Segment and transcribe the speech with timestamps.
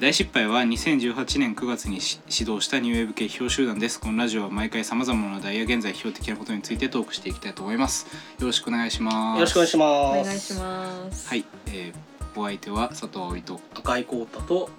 [0.00, 8.06] ー大失敗は2018年9月にし始動したニューウェーブ系批評集団ですこのラジオは毎回さまざまな題や現在批評的なことについてトークしていきたいと思います
[8.38, 10.20] よろしくお願いしますよろしくお願いします。
[10.20, 11.28] お願いします。
[11.28, 14.70] はい、えー、お相手は佐藤葵と赤いコータと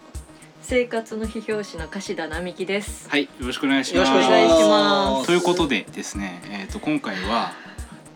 [0.64, 3.08] 生活の批評士の樫田並木です。
[3.08, 5.12] はいよろしくお願いしますよろしくお願いしま。
[5.12, 7.52] ますということでですねえっ、と今回は、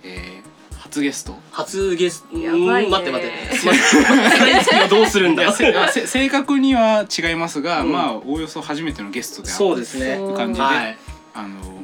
[0.03, 3.45] えー、初ゲスト初ゲスト、やばいね待って待って。
[3.66, 5.54] 待ってどうするんだいや。
[5.54, 10.18] せせ正確には違いますが、うんまあおおよそ初めてのゲストであるそうですね。
[10.36, 10.98] 感じで、はい。
[11.34, 11.84] あの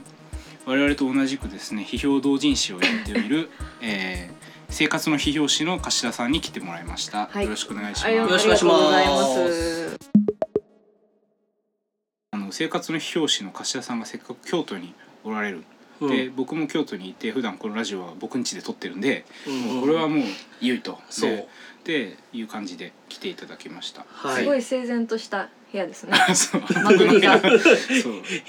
[0.66, 3.50] 我々と同じくですね批評同人誌をやっている、
[3.82, 4.34] えー、
[4.70, 9.98] 生活の批評士の柏さんに来てもらいました、はいよろしくお願いしますよろしくお願いします。
[12.32, 14.94] あの生活の批評士の柏さんがせっかく京都に
[15.24, 15.64] おられる、うん
[16.10, 20.24] で僕も京都にいて普段このラジオは僕ん家で撮ってるんで、うんこれはもう
[20.60, 21.48] 良いとそう
[21.84, 24.06] ででいう感じで来ていただきました。
[24.08, 24.44] はい。
[24.44, 26.14] すごい整然とした部屋ですね。
[26.36, 27.52] そう間取りがそう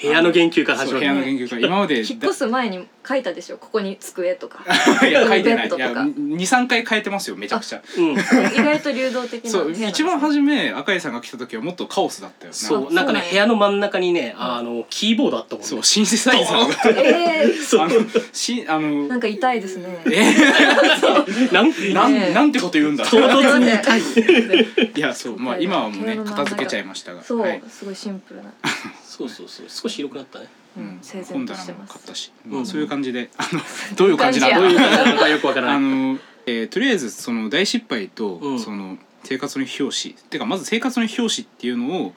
[0.02, 1.04] 部屋の研究から始そう部。
[1.04, 3.58] 屋の研究会今まで引っ越す前に書いたでしょ？
[3.58, 4.64] ここに机とか。
[5.06, 8.12] いや書いてないいやベッドとか23回変えてますよめちゃくちゃうん。
[8.12, 9.88] 意外と流動的なそう部屋なんですね。
[9.90, 15.68] 一番初め赤井さんが来た時はもっとカオスだったよなそうなんかねそうなんや部屋の真ん中にねあのキーボードあったもんね。
[15.68, 17.94] そうシンセサイザーがええそうあの
[18.32, 20.02] しあのなんか痛いですね。
[20.10, 20.34] え
[21.52, 24.92] なん なん、ねえなんてこと言うんだ唐突に痛い。
[24.96, 27.22] いやそうまあ今はもうね片付けちゃいましたが。
[27.22, 27.62] そう、はい。
[27.68, 28.52] すごいシンプルな。
[29.04, 29.66] そうそうそう。
[29.68, 30.48] 少し広くなったね。
[30.76, 32.66] うん整然本棚としてま買ったし、うん。
[32.66, 33.30] そういう感じで。
[33.36, 33.60] あの
[33.96, 35.90] どういう感じなどういう感じなのかよくわからあない。
[35.90, 38.58] の、えーとりあえずその大失敗と、うん。
[38.60, 40.14] その生活の表紙。
[40.14, 42.14] てかまず生活の表紙っていうのを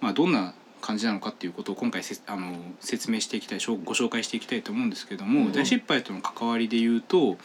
[0.00, 5.52] まあどんな感じなのかっていうことを今回せあの説明していきたいしょご紹介していきたいと思うんですけども、うん。
[5.52, 7.38] 大失敗との関わりで言うと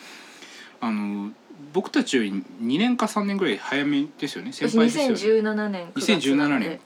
[0.82, 1.32] あの
[1.74, 4.52] 僕たちより2年か3年ぐらい早めですよね。
[4.52, 5.50] 先私輩ですよね。
[5.50, 6.78] 2017年9月な2017ので年。
[6.78, 6.80] っ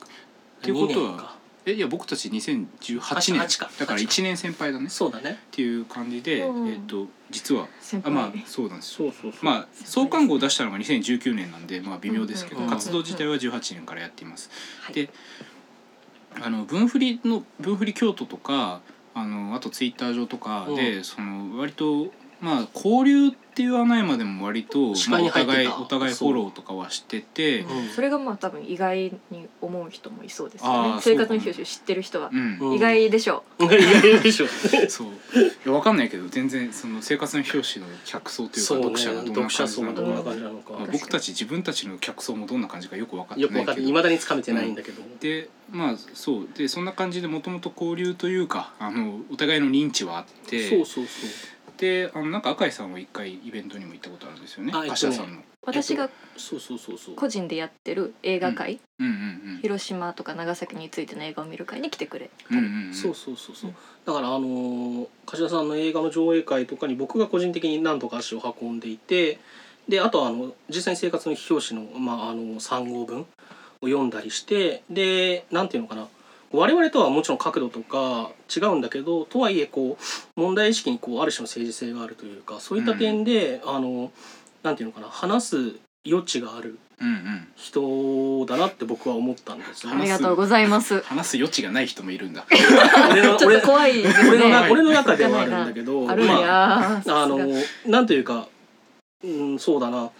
[0.62, 1.36] ていうことは二年か。
[1.66, 3.40] えいや僕たち2018年。
[3.40, 4.86] 8かだから1年先輩だね。
[4.86, 5.40] っそうだね。
[5.50, 6.68] ていう感じで、うん。
[6.68, 8.12] えっと実は先輩。
[8.12, 9.10] あまあそうなんですよ。
[9.10, 9.44] そうそうそう。
[9.44, 12.64] まあ創刊号を出したのが2019年なんでまあ微妙ですけど、うん。
[12.64, 14.50] うん活動自体は18年からやっています。
[14.82, 15.10] はいで
[16.42, 18.80] あの分振りの分振り京都とか
[19.14, 22.12] あのあとツイッター上とかで、その割と
[22.44, 25.78] まあ交流って言わないまでも割と、視まあ、お界に入ってた。
[25.78, 27.60] 互いお互いフォローとかはしてて。
[27.60, 27.84] う。
[27.84, 27.88] ん。
[27.88, 32.58] それがまあ多分意外に思う人もいそうですあーよね生活の表紙知ってる人はうん。
[32.60, 34.46] うん意外でしょ意外でしょ。
[34.88, 35.06] そう。
[35.06, 35.10] い
[35.64, 38.84] やわかんないけど全然その生活の表紙の客層というかそうね。
[38.84, 39.96] 読者がどんな感読者じなのか。
[39.96, 40.72] 層がどんな感じなのか。
[40.72, 43.86] まあ、僕たち自分たちの客層もどんな感じかよく分かってよく分かってない。
[43.86, 46.48] けど未だにつかめてないんだけど、でまあそう。
[46.56, 50.68] でそんな感じでもともと交流というかあのお互いの認知はあって。
[50.68, 51.30] そうそうそう
[51.78, 54.72] であのなんか赤井さんは一回イベントにも行ったことあるんですよね。
[54.74, 55.42] あえっとね柏さんの。
[55.66, 57.14] 私がそうそうそうそう。
[57.14, 59.06] 個人でやってる映画会、うん。
[59.06, 59.58] うん。
[59.62, 63.74] 広島とか長崎についての映画を見る会に来てくれうんうんうんうんそうそうそうそう。
[64.04, 69.38] だからあのー柏田さんの映画の上映会とかに僕が個人的に何度か足を運んでいて
[69.88, 73.26] であとはあの実際に生活の表紙の,、まあ、あの3号文を
[73.86, 76.08] 読んだりしてでなんていうのかな
[76.56, 79.98] 我々とはもちろん角度とか違うんだけどとはいえこ
[80.36, 84.12] う問題意識にこうある種の政治性があるというかそういった点で、あの
[84.62, 85.56] なんていうのかな話す
[86.06, 87.48] 余地があるうんうん。
[87.56, 89.92] 人だなって僕は思ったんですよ。
[89.92, 90.04] あね。
[90.04, 91.00] りがとうございます。
[91.06, 92.46] 話す余地がない人もいるんだ。
[93.10, 94.30] 俺の ちょっと怖いですね。
[94.30, 97.38] 俺の俺の中ではあるんだけどあるまあ、あの
[97.86, 98.46] なんというか
[99.24, 100.10] うんそうだな。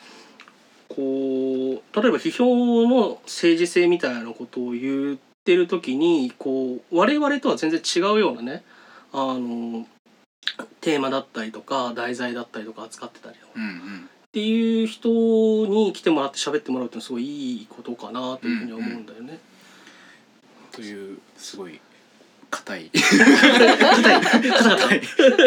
[0.89, 8.65] こう例えば批評の政治性みたいなことを言ってる時にこう我々とは全然違うようなね
[9.13, 9.87] あの
[10.81, 13.53] テーマだったりとか題材だったりとか扱ってたりとか。
[13.57, 14.09] うんうん。
[14.09, 15.09] っていう人
[15.67, 19.39] に来てもらって喋ってもらうっていうのはすごいいいことかなというふうには思うんだよね。
[20.73, 21.81] というすごい
[22.51, 22.91] 硬い。
[22.91, 24.51] 硬い。
[24.51, 25.01] 硬い。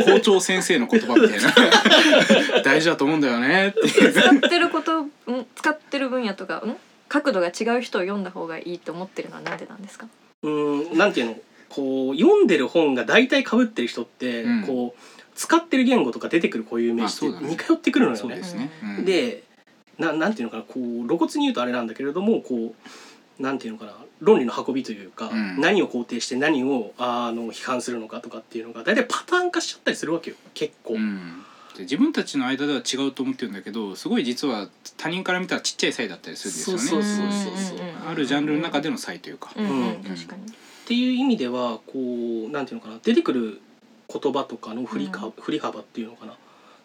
[0.06, 1.40] 校長先生の言葉みたい。
[1.41, 3.90] な大事だと思うんだよねって。
[3.90, 5.11] 使ってることん
[5.55, 6.78] 使ってる分野とかん
[7.09, 10.08] 角度が違う人を読んだ方がいいと思ってるのはなんでなんですか？
[10.44, 11.36] うんなんていうの
[11.70, 14.64] こう読んでる本が大体被ってる人って、うん。
[14.64, 15.02] こう
[15.36, 17.50] 使ってる言語とか出てくる固有名詞ってまあそうだね。
[17.50, 18.22] 似通ってくるのよね。
[18.22, 18.72] そうですね。
[18.82, 19.06] うん。
[19.06, 19.44] で
[20.00, 22.74] ななんていうのかなこう露骨に言うとあれなんだけれどもこ
[23.40, 25.62] うなんていうのかな論理の運びというか、うん。
[25.62, 30.38] 何を肯定して何をあの批判するのかとかっていうのが大体パターン化しちゃったりするわけよ。
[30.54, 30.96] 結構。
[30.96, 31.44] うん
[31.78, 36.84] で自分たちの間では違うと思ってるんだけどすごい実は他人から見たらちっちゃい差異だったりするんですよね。
[36.84, 37.88] そうそうそうそう。
[38.09, 41.94] あるジャンルの中での差異というか、うんうんうん確かにっていう意味ではこ
[42.47, 43.00] うなんていうのかな。
[43.03, 43.62] 出てくる
[44.12, 45.32] 言葉とかの振りか、うん。
[45.40, 46.34] 振り幅っていうのかな。
[46.34, 46.35] っ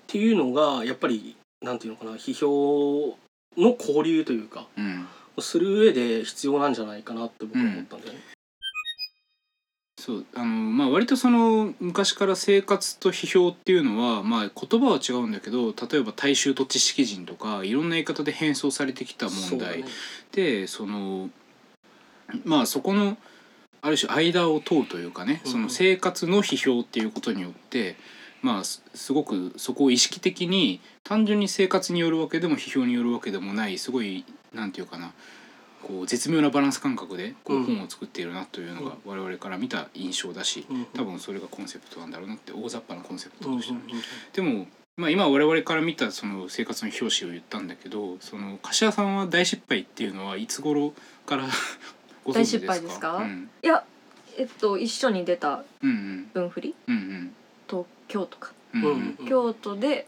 [0.07, 2.13] ていうのがやっぱりなんていうのかな。
[2.13, 3.17] 批評
[3.57, 4.67] の交流というか。
[4.77, 5.07] うん。
[5.41, 8.21] する上で必要なんじゃないかなって僕は思ったんだよね。
[10.05, 19.89] そうあのまあ割とその昔から生活と批評っていうのはまあ言葉は違うんだけど例えば大衆と知識人とかいろんな言い方で変装されてきた問題、ね。
[20.33, 21.31] でその
[22.45, 23.17] まあそこの
[23.81, 25.53] ある種間を問うというかね、うん。
[25.53, 27.95] その生活の批評っていうことによって
[28.43, 35.13] まあすすごくそこを意識的に単純に生活によるわけでも批評によるわけでもないすごいなんていうかな
[35.83, 37.65] こう絶妙なバランス感覚でこううん。
[37.65, 40.85] 本を作っているなというのが我々から見た印象だしうん。
[40.95, 43.81] 多分それがコンセプトなんだろうなって大雑把なコンセプトうんうんとしては
[44.33, 50.93] でも、まあ、今我々から見たその生活の表紙を言ったんだけどその柏さんは大失敗っていうのはいつ頃
[51.27, 51.49] から
[52.25, 52.73] ご存知ですか？
[52.73, 53.17] 大失敗ですか？
[53.17, 53.85] うん、いや
[54.39, 56.31] えっと一緒に出たうんうん。
[56.35, 56.75] 文振り？
[56.89, 57.35] うん
[57.69, 58.83] 東京都か、うん。
[58.85, 59.27] うんうんうん。
[59.27, 60.07] 京都で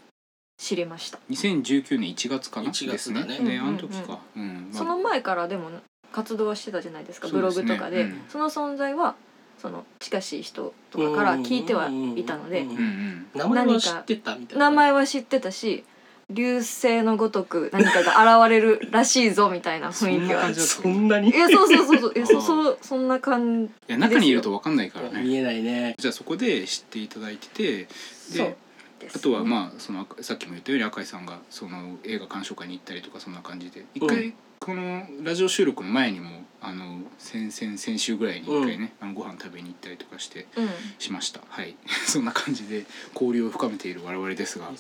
[0.57, 3.21] 知りました、2019年1月かな？1ですね。
[3.21, 3.51] 月だね。
[3.51, 3.69] でうんうんうん。
[3.69, 4.79] あの時か、うんまあ。
[4.79, 5.71] その前からでも
[6.13, 8.03] 活動はしてたじゃないですかブログとかで。
[8.03, 9.15] うんその存在は
[9.59, 13.27] その近しい人とかから聞いてはいたのでうんうんうん。
[13.35, 14.71] 名前は知ってたみたいな。
[14.71, 15.85] 名前は知ってたし
[16.31, 20.39] 流星のごとく何かが現れるらしいぞみたいな 雰囲気は。
[20.39, 20.73] そんな感じだった。
[20.83, 21.31] そんなに？
[21.31, 22.13] いやそうそうそうそう。
[22.17, 25.23] いやそそうそんな感いや中にいると分かんないからね。
[25.23, 25.95] 見えないね。
[25.99, 27.89] じゃあそこで知っていただいてて
[28.31, 28.47] そう。
[28.47, 28.57] で
[29.05, 29.17] です。
[29.17, 40.69] あとはまあそのさっきも言ったように赤井さんがその映画鑑賞会に行ったりとかそんな感じで一回このラジオ収録の前にもあの先々先週ぐらいに一回ね、あのご飯食べに行ったりとかしてうん。
[40.99, 41.41] しました。
[41.49, 41.77] はい。
[42.07, 44.71] そんな感じで交流を深めている我々ですが。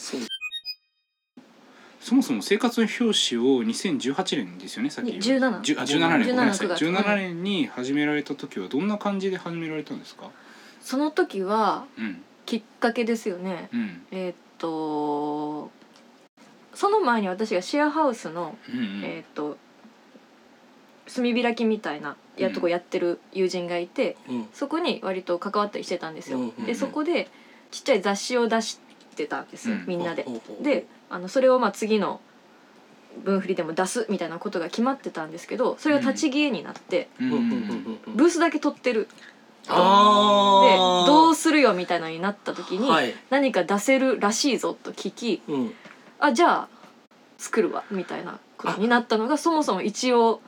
[2.00, 6.28] そもそも生活の表紙を2018年ですよねさっき言17じゅあ17年。
[6.28, 6.68] ごめんなさい。
[6.68, 10.30] 17 9月17年に始められた時はどんな感じで始められたんですか？
[10.82, 13.68] その時はうんきっかけですよね。
[13.72, 14.06] うん。
[14.10, 15.70] えーっと
[16.74, 19.04] その前に私がシェアハウスのうんうん。
[19.04, 19.56] えーっと
[21.14, 24.48] 炭開きみたいなやとこやってる友人がいて、うん。
[24.52, 26.38] そこに割と関わったりしてたんですよ。
[26.38, 26.64] うんうんうん。
[26.66, 27.28] でそこで
[27.70, 28.80] ちっちゃい雑誌を出し
[29.16, 29.84] てたんですよ、うん。
[29.86, 30.26] みんなで。
[30.62, 32.20] であのそれをまあ次の
[33.22, 39.06] 分振りでも出すみたいなことが決まってたんですけどそれが立ち消えになって、ブースだけ取ってる
[39.66, 39.72] で
[41.06, 43.14] どうするよみたいなのになった時に、はい。
[43.30, 45.74] 何か出せるらしいぞと聞きうん。
[46.18, 46.68] あじゃあ
[47.38, 50.40] 作るわみたいなことになったのがそもそも一応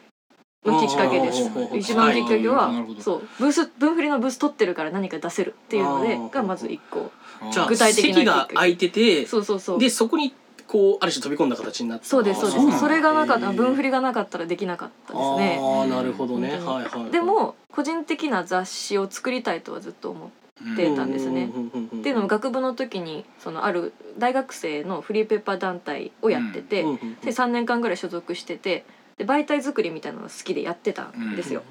[0.65, 1.51] のきっかけです。
[1.75, 3.01] 一番きっかけなるはほど。
[3.01, 3.29] そう。
[3.39, 6.31] ブース分振りのブース取ってるから何か出せるっていうのであー。
[6.31, 7.11] がまず一個
[7.53, 9.79] じゃあ具体的な席が空いてて、そうそうそう。
[9.79, 10.35] でそこに
[10.67, 12.81] こうある種飛び込んだ形になってそうですそうです。
[12.81, 15.61] それがなかった分振りがなかったらできなかったですね。
[15.61, 16.51] ああなるほどね。
[16.51, 17.11] はいはい。
[17.11, 20.27] でも個人的な雑誌を作りたいとはずっと思
[20.73, 21.47] ってたんですね。
[21.47, 26.89] っっていうのも学部の時にそのある大学生のフリーペーパー団体をやってて、で
[27.31, 28.85] 3年間ぐらい所属してて
[29.19, 31.63] で媒体作りみたいなのが好きでやってたんですよ。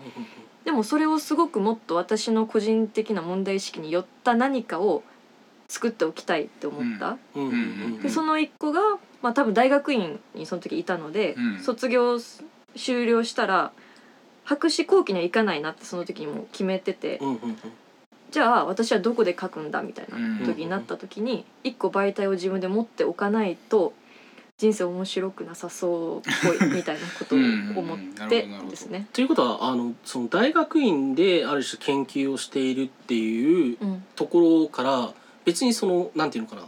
[0.63, 5.03] でもそれをすごくもっと私の個人的な問題意識に寄った何かを
[5.68, 7.18] 作っておきたいって思った、
[8.02, 8.82] でその一個が、
[9.22, 11.60] まあ、多分大学院にその時いたので、うん。
[11.60, 12.20] 卒業
[12.76, 13.72] 終了したら
[14.44, 17.20] 博士後期には行かないなってその時にも決めてて、
[18.32, 23.94] じゃあ私はどこで書くんだみたいな時になった時に一個媒体を自分で持っておかないと
[24.57, 27.40] 人生面白くなさそうっぽいみたいなことを
[27.80, 29.07] 思ってですね。
[29.12, 34.04] ということはあのその大学院である種研究をしているっていううん。
[34.16, 35.14] ところから
[35.45, 36.64] 別にそのなんていうのかな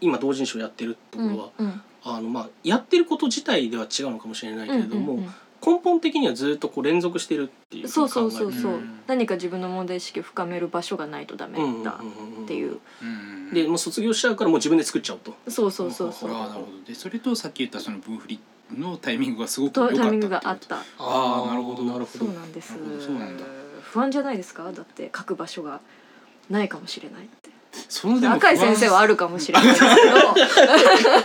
[0.00, 5.30] 今同人誌をやってるところは、うんあのまあやってること自体では違うのかもしれないけれども、うんうん
[5.62, 8.76] 根本的にはずっとこう連続してるっていううんそうそうそうそう、う。
[8.78, 9.00] ん。
[9.06, 12.00] 何か自分の問題意識を深める場所がないとダメだ
[12.44, 15.34] っていう、うんでもう卒業しちゃうからもう自分で作っちゃおうと。
[15.50, 16.32] そうそうそうそう。
[16.32, 16.66] ああなるほど。
[16.86, 18.40] でそれとさっき言ったその分振り
[18.74, 20.00] のタイミングがすごく良かったと。
[20.00, 20.78] タイミングがあった。
[20.98, 21.82] あーなるほど。
[21.84, 22.72] なるほそどうなんです。
[23.04, 23.44] そうなんだ。
[23.82, 24.72] 不安じゃないですか？
[24.72, 25.82] だって書く場所が
[26.48, 27.28] ないかもしれない
[27.88, 29.86] そのでも赤井先生はあるかもしれないですけ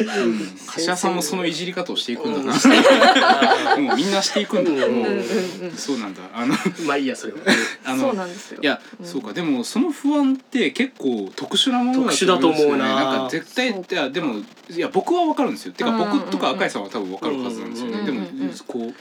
[0.06, 0.24] ど。
[0.24, 0.40] うん。
[0.68, 3.94] 柏さんもそのいじり方をしていくんだな、も。
[3.94, 5.20] うみんなしていくんだ、うんもううんうん。
[5.20, 6.22] うんそうなんだ。
[6.34, 6.54] あの
[6.86, 7.40] まあいいやそれは。
[7.84, 8.62] あのそうなんですよ。
[8.62, 9.06] いや、うん。
[9.06, 9.34] そうか。
[9.34, 12.96] でもその不安って結構特殊なものだ特殊だと思うな。
[12.96, 14.36] なんか絶対いやでも
[14.70, 15.74] いや僕は分かるんですよ。
[15.74, 16.20] てかうんうんうん。
[16.20, 18.94] 僕とか赤井さんは多分分かるはずなんですよね、うんでうんうんもこう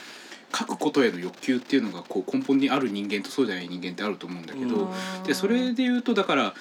[0.57, 4.89] 書くことへの欲求っていうのがこう根本にある人間とそうじゃない人間ってあると思うんだけど、
[5.27, 6.55] でそれで言うとだから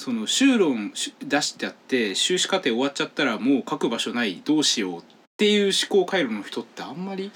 [0.00, 5.02] その修論し出してあって修士課程終わっちゃったらもう書く場所ないどうしようっ
[5.36, 7.30] ていう思考回路の人ってあんまり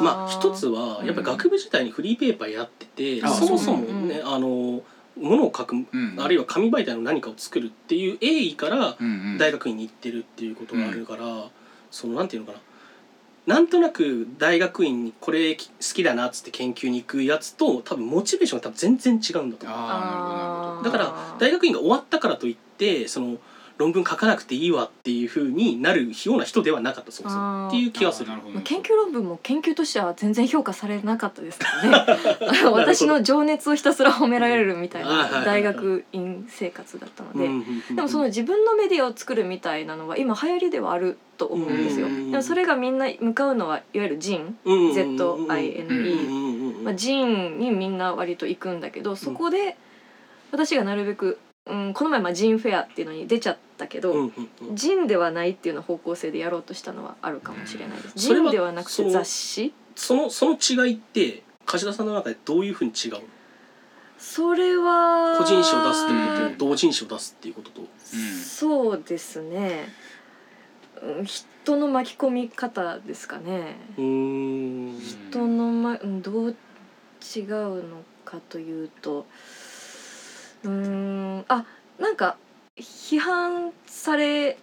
[0.00, 4.82] まあ一つはやっぱり学部時代にフリーペーパーやってて、あそもそもそうね、あのも
[5.16, 6.14] のを書く、うん。
[6.18, 9.38] あるいは紙媒体の何かを作るっていう栄意からうんうん。
[9.38, 11.48] 大学院に行ってるっていうことがあるから、
[11.90, 12.58] そのなんていうのかな
[13.46, 15.60] なんとなく大学院にこれ好
[15.94, 20.84] きだなっつって研究に行くやつと多分モチベーションが多分全然違うんだと思う。
[20.84, 23.36] だから大学院が終わったからといってその
[23.76, 27.68] 論文書かなくていいわっていうふうになるような人ではなかったそうですあー。
[27.68, 28.30] っていう気がする。
[28.30, 32.16] まあ研究論文も研究としては全然評価されなかったですからね。
[32.70, 37.48] 私の情熱をひたすら褒められるみたいない大学院生活だったので、
[37.94, 42.06] でもその自分のメディアを作るみたいなのは今流行りではあると思うんですよ。
[42.06, 49.76] うんでもそれがみんな向かうのはいわゆるジン、ZINE まあ、ジンにみんな割と行くんだけどそこで
[50.52, 54.76] 私がなるべく、うん、この前まあジンフェアっていうのに出ちゃったけど、うんうんうん。
[54.76, 58.12] ジンではないっていうの方向性でやろうとしたのはあるかもしれないです。
[58.16, 59.72] ジンではなくて雑誌？
[59.96, 63.20] そのその違いって梶田さんの中でどういうふうに違うの？
[64.18, 67.82] それは個人誌を出すっていうことと同人誌を出すっていうことと。
[67.98, 69.88] そうですね、
[71.02, 73.76] うん、人の巻き込み方ですかね。
[73.96, 75.00] 人
[75.32, 76.56] の、ま、うんどう
[77.36, 79.26] 違うのかというと
[80.64, 81.44] うーん。
[81.48, 81.64] あ
[81.98, 82.36] なんか
[82.76, 84.58] 批判され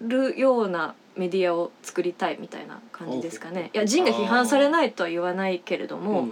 [0.00, 3.70] るようなメディアを作りたいみたいな感じですかね。
[3.72, 6.04] いやジンが批判されないとは言わないけれどうん。
[6.04, 6.28] も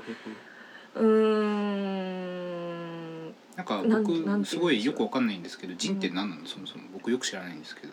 [0.96, 3.24] うーん
[3.56, 6.44] なんか僕すごいよくわかんないんですけどジンって何なの？
[6.46, 6.84] そもそも。
[6.92, 7.92] 僕よく知らないんですけど。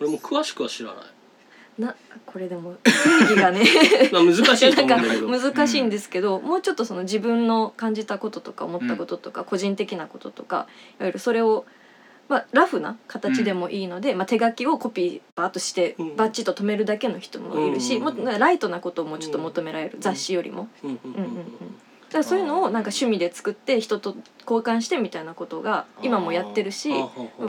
[0.00, 1.04] 俺も詳しくは知らない
[1.78, 1.94] な
[2.26, 2.90] これでも定
[3.22, 3.62] 義がね。
[4.12, 5.28] まあ難しいと思うんだけど。
[5.52, 10.66] 難しいんですけど、もうちょっとその自分の感じたこととか思ったこととか、個人的なこととか
[10.98, 11.64] いわゆるそれを、
[12.28, 16.16] まあ、ラフな形でもいいので、まあ、手書きをコピーバーッとしてうん。
[16.16, 20.68] バッチリと止めるだけの人もいるし、うんもライトなことをもうちょっと求められる、雑誌よりも。
[20.82, 21.22] うんうんうんうん。
[21.22, 21.44] うん
[22.08, 26.90] だからそういうのをなんか趣味で作って人と交換してみたいなことが今もやってるし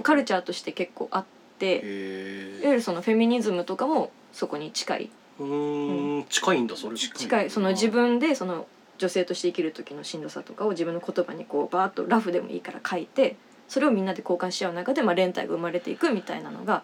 [0.04, 5.10] カルチャーとして結構あっていわへゆるそのフェミニズムとかもそこに近い。
[5.40, 6.98] ーん近いんだそれ。
[6.98, 7.50] 近い。
[7.50, 13.38] その自分でその女性として生きる時のしんどさとかを自分の言葉にこうバーッとラフでもいいから書いて
[13.70, 16.84] それをみんなで交換し合う中で、まあ、連帯が生まれていくみたいなのが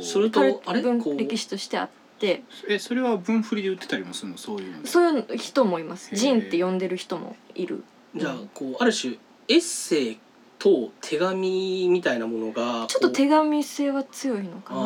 [0.00, 1.88] それとあれ歴史としてあっ
[2.18, 4.38] てえそれは分振りで売ってたりもするの？
[4.38, 6.14] そういうのそういう人もいます。
[6.16, 7.84] ジンって呼んでる人もいる。
[8.16, 9.14] じゃあこうある種
[9.48, 10.18] エッセイ
[10.62, 14.82] と手紙みたいなものがちょっと手紙性は強いのかあな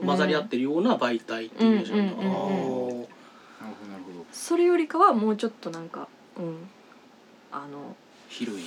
[0.00, 4.26] ー混ざり合ってるような媒体っていうイメージなんだなるほどなるほど。
[4.32, 6.56] それよりかはもうちょっとなんかうん。
[7.52, 7.94] あの
[8.28, 8.64] 広い。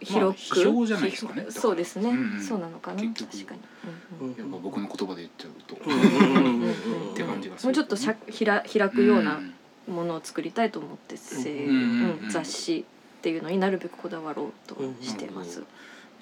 [0.00, 1.46] 広く、批評じゃないですかね。
[1.48, 2.42] そうですね、うんうん。
[2.42, 3.02] そうなのかな。
[3.02, 3.60] 確かに、
[4.20, 4.34] うんうん。
[4.34, 5.76] うんやっぱ僕の言葉で言っちゃうと。
[5.82, 7.68] うんうんうんうんうんって感じがする。
[7.68, 9.54] もうちょっとしゃひら開くようなうん。
[9.94, 12.84] ものを作りたいと思ってせ、うんうんうん雑誌
[13.18, 15.62] っていうのになるべくこだわろうとしてます。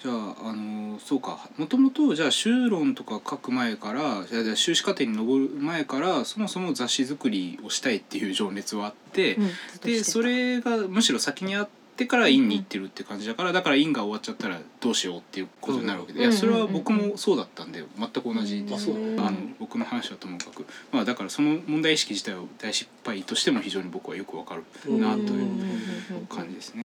[0.05, 1.49] じゃあ、あのそうか。
[1.57, 9.49] もともとじゃあ修論とか書く前からじゃあ修士課程に上る前からそもそも雑誌作りをしたいっていう情熱はあって、うん
[9.81, 24.63] でそれがむしろ先にあってから院に行ってるって感じだからだから院が終わっちゃったらどうしようっていうことになるわけで、うんいやそれは僕もそうだったんで全く同じうんです、うなあの僕の話はともかく、まあ、だからその問題意識自体を大失敗としても非常に僕はよくわかる
[24.99, 26.83] なという感じですね。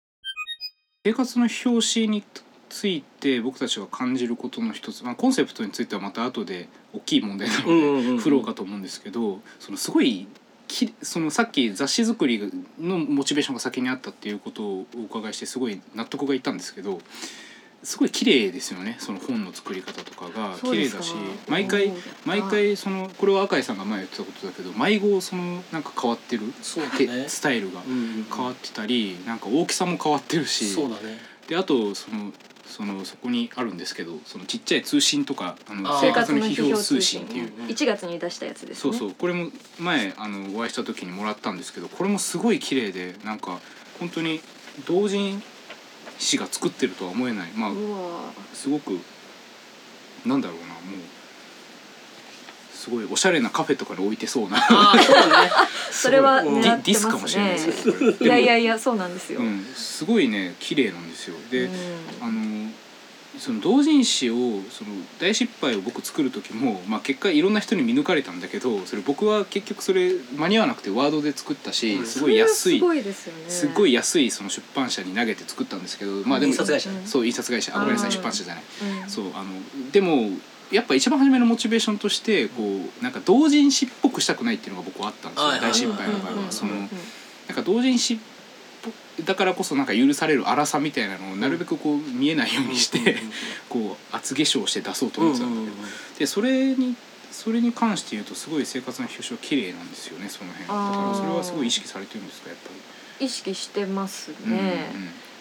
[1.05, 2.23] 生活の表紙に
[2.69, 10.27] ついて僕たちが感じることの一つ、まあ、コンセプトについてはまた後で大きい問題なので、うんうんうん振ろうかと思うんですけどそのすごい
[10.67, 16.99] きそのさっき雑誌作りのモチベーションが先にあったっていうことをお伺いしてすごい納得がいったんですけど
[17.81, 20.57] すごい綺麗ですよねその本の作り方とかが。
[20.57, 21.15] 綺麗だし
[21.47, 21.95] 毎回うん。
[22.25, 26.53] 毎回そのこれは赤井さんが前言ってたことだけど毎号そのなんか変わってるね。
[26.61, 28.25] スタイルがうんうん。
[28.25, 30.69] 変わってたりなんか大きさも変わってるし。
[30.69, 31.19] そうだね。
[31.47, 32.33] であとその
[32.69, 37.51] そのそこにあるんですけどそのちっちゃい通信とかあの生活の批評通信っていう。
[37.57, 37.65] うん。
[37.65, 38.81] 1月に出したやつですね。
[38.81, 39.11] そうそう。
[39.15, 39.49] これも
[39.79, 43.59] 前あのお会いした時にもらったんですけどこれもすごい綺麗でなんか
[43.99, 44.39] 本当に
[44.87, 45.41] 同人
[46.19, 47.51] 誌が作ってるとは思えない。
[47.51, 48.99] まあうわすごく
[50.25, 51.18] なんだろうなもう
[52.79, 54.57] すごいおしゃれなカフェとかに置いてそうな。
[54.61, 55.51] そうだね。
[55.91, 57.83] それはデ狙ってィディスかもしれないねです。
[57.83, 59.41] けどいやいやいやそうなんですよ。
[59.41, 61.35] うん、すごいね綺麗なんですよ。
[61.51, 61.71] で、うん。
[62.21, 62.71] あの
[63.37, 64.35] その同人誌を
[64.69, 72.05] その大失敗を僕作る時も、まあ、結果いろんな人に見抜かれたんだけどそれ僕は結局それ間に合わなくてワードで作ったし、うん。
[72.05, 73.49] すごい安いすごいですよね。
[73.49, 76.89] すっごい安いその出版社に投げて作ったんですけどまあでも印刷会社。
[76.89, 77.75] うんそう印刷会社。
[77.75, 78.63] あごめんなさい出版社じゃない。
[79.03, 79.09] うん。
[79.09, 79.49] そうあの
[79.91, 80.31] でも
[80.71, 82.63] やっぱ一番初めのモチベーションとしてこ
[82.99, 85.51] うなんか同人誌っぽくしたくないっていうのが僕はあったんですよ。
[85.61, 86.51] 大失敗の場合は。
[86.51, 88.19] そのなんか同人誌
[89.25, 93.17] だからこそなんか許される荒さみたいなのをなるべくこう見えないようにして
[93.67, 95.87] こう厚化粧して出そうと思ってたんだけど。
[96.19, 96.95] でそれに
[97.31, 100.67] それに関して言うとすごい生活の表紙は綺麗なんですよねその辺。
[100.67, 102.69] だからそれはすごい意識されてるんですかやっぱ
[103.19, 103.25] り。
[103.25, 104.57] 意識してますうんうん。
[104.57, 104.91] ね、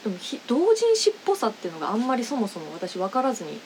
[0.09, 3.61] でもひ同人誌っぽさっていうのがあんまりそもそも私分からずに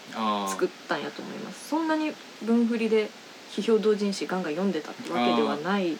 [0.48, 1.68] 作ったんやと思います。
[1.68, 3.08] そんなに文振りで
[3.50, 5.96] 批評同人誌ガンガン読んでたってわけではない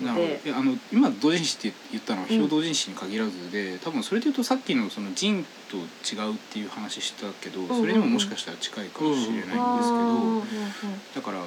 [0.00, 0.26] なるほど。
[0.26, 2.42] であの今同人誌って言ったのはうん。
[2.42, 11.44] 非同人誌に限らずで、多分それで言うとさっきのその人と違うっていう話したけど、んうんそれにももしかしたら近いかもしれないんですけど、だから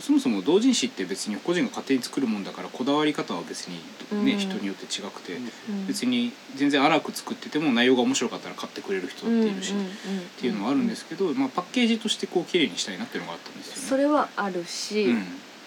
[0.00, 3.76] そもそも同人誌って別に個人が勝手に作るもんだからこだわり方は別に
[4.24, 4.38] ね、うん。
[4.38, 5.86] 人によって違くて、うん。
[5.86, 13.82] 別に全然荒く作ってても内容が面白かったら買ってくれる人だっているし、っていうのはあるんですけど、まあ、パッケージとしてこう綺麗にしたいなっていうのがあったんですよ。
[13.82, 13.88] ね。
[13.88, 15.24] それはあるし、うん。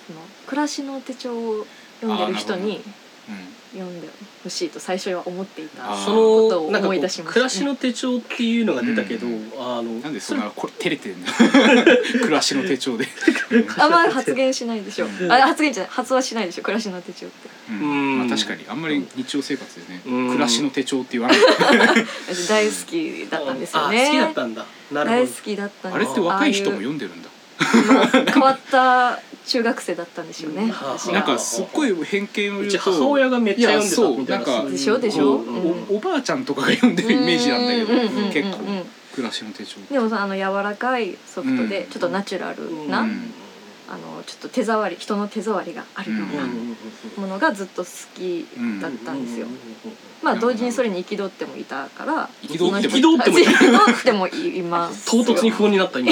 [0.07, 1.65] その暮らしの手帳を
[2.01, 2.83] 読んでる人にうん
[3.73, 4.07] 読んで
[4.43, 9.51] ほしいと最初は思っていたことを思い出しました暮らしの手帳っていうのが出たけど、うん。
[9.59, 11.31] あのなんでそんなこれ照れてんだ
[12.21, 13.07] 暮らしの手帳で、
[13.77, 15.05] あんまり発言しないでしょ。
[15.05, 15.31] うん。
[15.31, 17.49] あ発言じゃない発話しないでしょ暮らしの手帳って。
[17.69, 17.79] うん。
[17.79, 18.19] うん。
[18.19, 18.65] まあ、確かに。
[18.67, 20.27] あんまり日常生活でね、うん。
[20.31, 21.37] 暮らしの手帳って言わない、
[22.27, 24.65] 私大好きだったんですよあね好きだったんだ。
[24.91, 25.21] なるほど。
[25.21, 27.29] 大好きだったあれって若い人も読んでるんだ。
[27.87, 30.67] まあ変わった中学生だったんでしょうね、
[31.11, 34.69] なんかすっごい偏見を言うとうち母親がめっちゃ読んでたみたいな。
[34.69, 34.99] でしょ？
[34.99, 35.33] でしょ？
[35.89, 37.73] おおばあちゃんとかが読んでるイメージなんだ
[38.31, 38.51] けど。
[38.51, 39.79] 結構暮らしの手帳。
[39.91, 41.89] でもさあの柔らかいソフトでうん。
[41.89, 43.33] ちょっとナチュラルな、うん。
[43.89, 46.77] あのちょっと手触り人の手触りがあるようなん。
[47.17, 48.47] ものがずっと好き
[48.81, 49.47] だったんですよ。
[50.23, 53.51] まあ同時にそれに憤ってもいたから憤っても憤ってもいた。
[53.59, 55.11] 憤ってもいます。
[55.11, 56.11] 唐突に不安になった今。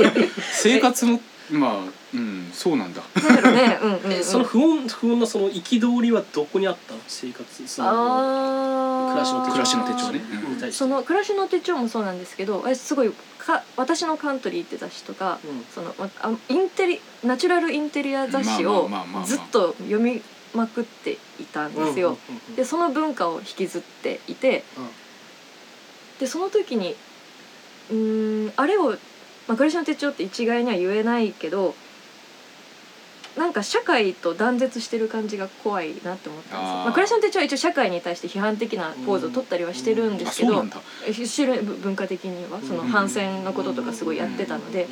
[0.52, 1.20] 生活の
[1.50, 3.02] まあうんそうなんだ。
[3.14, 3.78] なんだろうね。
[3.82, 7.00] うんうん、うん、えその不穏不穏なその憤りはどこにあったの？
[7.06, 9.52] 生活その暮らしの手帳。
[9.52, 10.20] 暮らしの手帳ね。
[10.48, 15.64] に対してその暮らしの手帳もそうなんですけど私すごいか私のカントリーって雑誌とかうん。
[15.74, 18.88] そのまあインテリナチュラルインテリア雑誌を
[19.24, 20.22] ずっと読み
[20.54, 22.16] まくっていたんですよ。
[22.30, 22.56] うんうんうん。
[22.56, 24.88] でその文化を引きずっていてうん。
[26.20, 26.96] でその時に
[27.90, 28.90] うーんあれを、
[29.46, 31.74] まあ、暮らしの手帳って一概には言えないけど
[33.38, 36.58] なんか社会と断絶してる感じが怖いなって思ったんですよ。
[36.58, 36.84] あー。
[36.84, 40.80] まあ、暮らしの手帳は一応社会に対して批判的なポーズを取ったりはしてるんですけど、あそうなんだ。
[41.06, 44.88] えしてる文化的にはその反戦のこととかすごいやってたので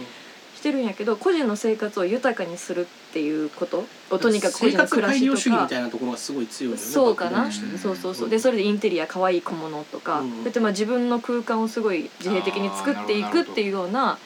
[0.56, 8.28] してるんやけど個人の生活を豊かにするっていうことをとにかく個生人の活改良暮らしとか主義みたいなところがすごい強いよねそうかな、うんそうそうそう。
[8.28, 10.30] でそれでインテリア可愛い小物とか、うん。
[10.30, 14.18] そうやってまあ自分の空間をすごい自閉的に作っていくっていうような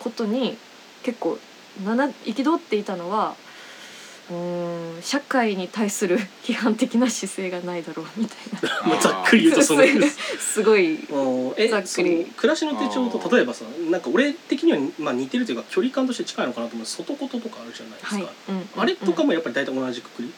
[0.00, 0.56] ことに
[1.02, 1.38] 結構
[1.84, 3.36] なな憤っていたのは
[4.30, 8.80] うーん社会に対する 批判的な姿勢がないだろうみたいな。
[8.88, 9.82] まあざっくり言うとその
[10.38, 10.98] すごい
[11.68, 12.24] ざっくり。
[12.36, 16.86] 暮らしの手帳と例えばさなんか俺的には、まあ、似てるというか距離感として近いのかなと思う。
[16.86, 20.32] 外こととかあるじゃないですか、はい、うんうんあれとかうんもやっぱり大体同じくくり、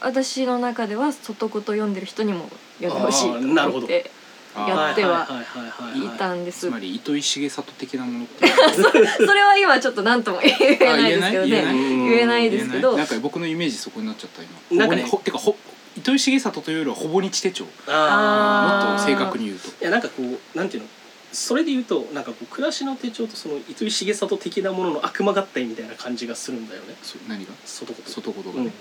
[0.00, 3.86] 私の中では外言読んでる人にも読んでほしいとあーなるほど。
[3.86, 4.23] 思ってあー
[4.56, 6.18] やってはいはいはいはいい。
[6.18, 6.60] たんです。
[6.68, 8.46] つまり糸井重里的なものって
[9.26, 11.60] それは今ちょっと何とも言えないですけどね。
[11.60, 11.74] あ言えない？
[11.74, 12.96] うん言えないですけど。
[12.96, 14.80] なんか僕のイメージそこになっちゃった今。
[14.80, 15.56] なんかねほてかほ
[15.96, 17.64] 糸井重里というよりはほぼ日手帳。
[17.64, 19.68] もああーっと正確に言うと。
[19.68, 20.88] ーいやなんかこうなんていうの？
[21.32, 26.94] それで言うとなんかこう暮らしの手帳とその糸井重里的なものの悪魔合体みたいな感じがするんだよね。
[27.02, 27.50] そう何が？
[27.64, 28.72] 外こと外言がね、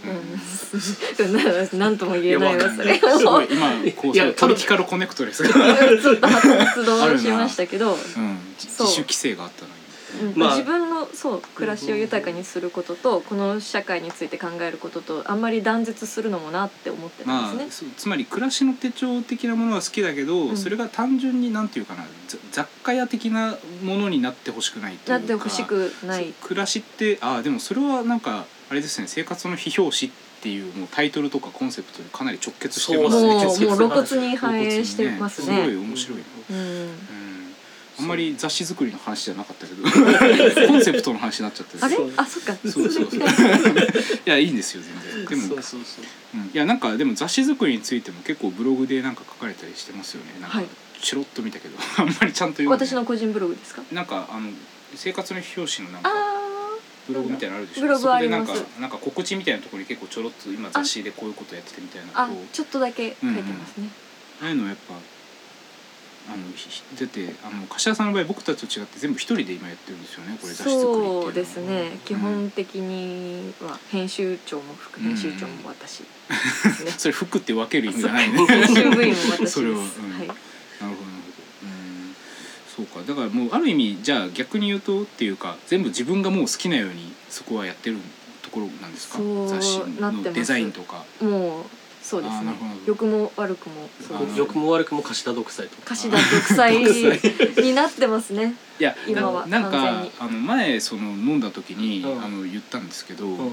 [1.19, 1.33] うん。
[1.33, 1.39] な
[1.85, 2.99] なんとも言えないわそれ。
[2.99, 3.45] すごい。
[3.45, 10.33] を今こういやそうポリティカルコネクトですが、 ちょっと発動しましたけど、うん、自主規制があったのに。
[10.33, 10.39] うん。
[10.39, 10.57] まあ。
[10.57, 17.89] 自分のそう暮らしを豊かにすることとこの社会について考えることとあんまり断絶するのもなって思ってたまあんですね。
[17.89, 20.57] そうつまり暮らしの手帳的なものは好きだけど、うん。
[20.57, 25.11] それが単純になんていうかなざ雑貨屋的なものになってほしくないというか。
[25.13, 26.33] なってほしくない。
[26.41, 33.27] 暮らしってあでもそれはなんかあれですね生活の非表紙っていうもうタイトルとかコンセプトにかなり直結してますね。
[33.27, 35.45] もう結もう露骨に反映してますね。
[35.45, 36.57] すごい面白いな、うん。
[36.57, 36.95] うん、
[37.99, 40.67] あんまり雑誌作りの話じゃなかったけど。
[40.67, 41.95] コンセプトの話になっちゃってあれ？
[41.95, 42.11] そう。
[42.17, 42.55] あそっか。
[42.55, 43.19] そうそうそう。
[43.19, 43.21] い
[44.25, 45.27] やいいんですよ全然。
[45.27, 46.05] でもそうそうそう。
[46.33, 50.31] うん、いやなんかでも雑誌作りについても結構ブログでなんか書かれたりしてますよね。
[50.41, 50.67] なんかはい。
[50.99, 51.77] チロッと見たけど。
[51.99, 53.83] あんまりちゃんと読んで私の個人ブログですか？
[53.91, 54.49] なんかあの
[54.95, 56.42] 生活の表紙のなんあかあ。
[57.07, 57.81] ブログみたいなのあるでしょ？
[57.81, 62.47] ブログそこでなんかありますなんか告知みたいなところに結構ちょろっと今雑誌でこういうことやっててみたいなあこう。
[62.53, 63.89] ちょっとだけ書いてますね。
[64.41, 64.93] ああいうのやっぱ
[66.25, 71.23] あのひだってあの柏さんの場合僕たちと違って全部一人で今やってるんですよねこれ雑誌作りっていうのは。
[71.23, 71.99] そうですね。
[72.05, 76.05] 基本的には編集長も副編集長も私で
[76.71, 76.91] すね。
[76.97, 78.37] それ服って分ける意味がないね。
[78.47, 79.51] 編集部員も私です。
[79.59, 79.83] それはうん。
[79.83, 79.87] はい。
[79.89, 80.35] なる
[80.79, 81.22] ほど
[82.75, 83.01] そうか。
[83.07, 87.97] だからもうある意味じゃあ逆に言うとっていうか全部自分がもう好きなようにそこはやってる
[88.41, 89.19] ところなんですか？
[89.47, 91.03] 雑誌のデザインとか。
[91.21, 91.63] もう
[92.03, 92.53] そうですね。
[92.85, 94.31] 欲も悪くもそうです。
[94.33, 95.67] あー良くも悪くも貸田独裁。
[95.69, 96.77] とか歌詞だ独裁。
[97.63, 98.55] になってますね。
[98.77, 100.11] いや今はななんか完全に。
[100.19, 102.21] あの前その飲んだ時に、うん。
[102.21, 103.31] あの言ったんですけど、ん。
[103.33, 103.49] あの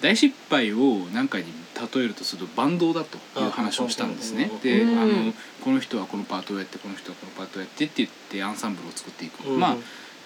[0.00, 4.50] 大失敗を何かに例えるとするとバンドだという話をしたんですね。
[4.52, 4.60] うん。
[4.60, 4.98] で、うん。
[4.98, 5.34] あの
[5.64, 9.58] この人はこのパートをやってこの人はこのパートをやってって言ってアンサンブルを作っていく、うん。
[9.58, 9.76] まあ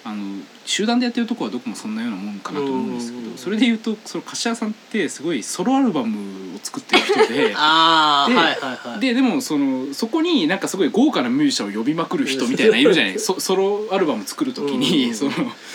[0.03, 3.37] あの集団でやってるとこはどこもそんなようなもんかなと思うんですけど、うん。
[3.37, 7.49] それで言うとその柏さんってすごいソロアルバムを作ってる人で。
[7.49, 8.99] でああはいはいはい。
[8.99, 15.15] ででもそのそこになんかすごい豪華なミュージシャンを呼びまくる人みたいな いるじゃないソソロアルバム作る時に、うん。
[15.15, 15.31] その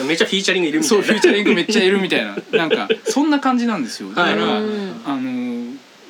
[0.07, 4.11] めっちゃフィーチャリングいるみたそいうなフューチャリングめっちゃいるみたいななんかそんな感じなんですよ。
[4.11, 4.61] だから、あ
[5.21, 5.64] の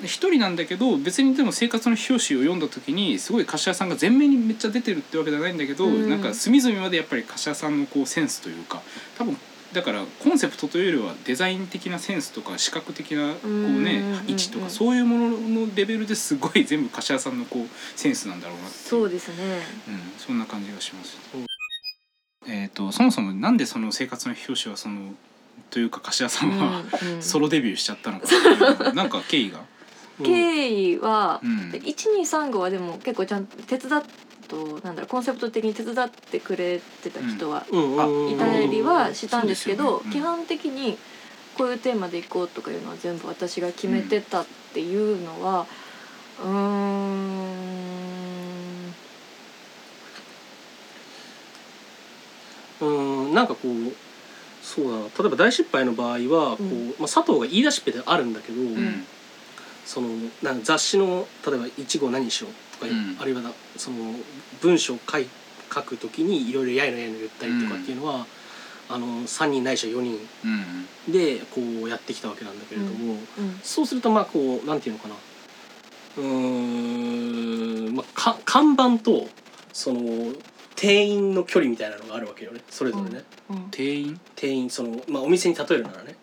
[0.07, 6.11] 一人なんだけど別にでも生活の表紙を読んだ時にすごい柏さんが前面にめっちゃ出てるってわけじゃないんだけど、うん。
[6.11, 8.83] なんか隅々までやっぱり柏さんのこうセンスというか
[9.19, 9.37] 多分
[9.73, 13.49] だからコンセプトというよりはデザイン的なセンスとか視覚的なこう
[13.83, 19.35] ねうん位置とかうんそういうもののレベルですごい全部柏さんのこうセンスなんだろうなっていそうですね。
[19.89, 21.19] うん、そんな感じがします。
[21.35, 21.47] うん
[22.47, 25.15] えっ、とそもそもなんでその生活の表紙はその
[25.71, 27.23] というか柏さんは、うんうん。
[27.23, 29.61] ソロデビューしちゃったのかっていうなんか経緯が？
[30.19, 31.73] うん経緯はうん。
[31.73, 34.03] で1235はでも結構ちゃんと手伝っ
[34.49, 37.65] となんだろうコンセプト的に手伝ってくれてた人は
[38.31, 40.21] いたりはしたんですけど、そうですよね。
[40.21, 40.99] うん基本的に
[41.55, 45.67] こういうテーマでいこうとかいうのは全部私が決めてたっていうのは
[46.41, 47.35] うーん。
[52.81, 53.35] うん。
[53.35, 53.93] なんかこう
[54.61, 55.05] そうだな。
[55.05, 56.89] 例えば大失敗の場合はこう、うん。
[56.99, 59.07] まあ、佐藤が言い出しっぺであるんだけど、うん
[59.85, 60.09] その
[60.43, 63.17] なんか雑誌の例えば「一号何しよう」とか、うん。
[63.19, 63.97] ああるいはなその
[64.61, 65.27] 文章を書い
[65.73, 68.27] 書くときにいろいろやいのやいの言ったりとかっていうのは、
[68.89, 71.13] あの3人ないしは4人うん。
[71.13, 73.61] でこうやってきたわけなんだけれども、うん。
[73.63, 75.15] そうするとまあこうなんていうのかな。
[76.17, 79.27] うーん、まあ、か看板と
[79.73, 80.33] その
[80.77, 83.69] 店員の距離みたいなのがあるわけよねそれぞれね、うん。
[83.71, 84.21] 店員？
[84.37, 86.15] 店員その、まあ、お店に例えるならね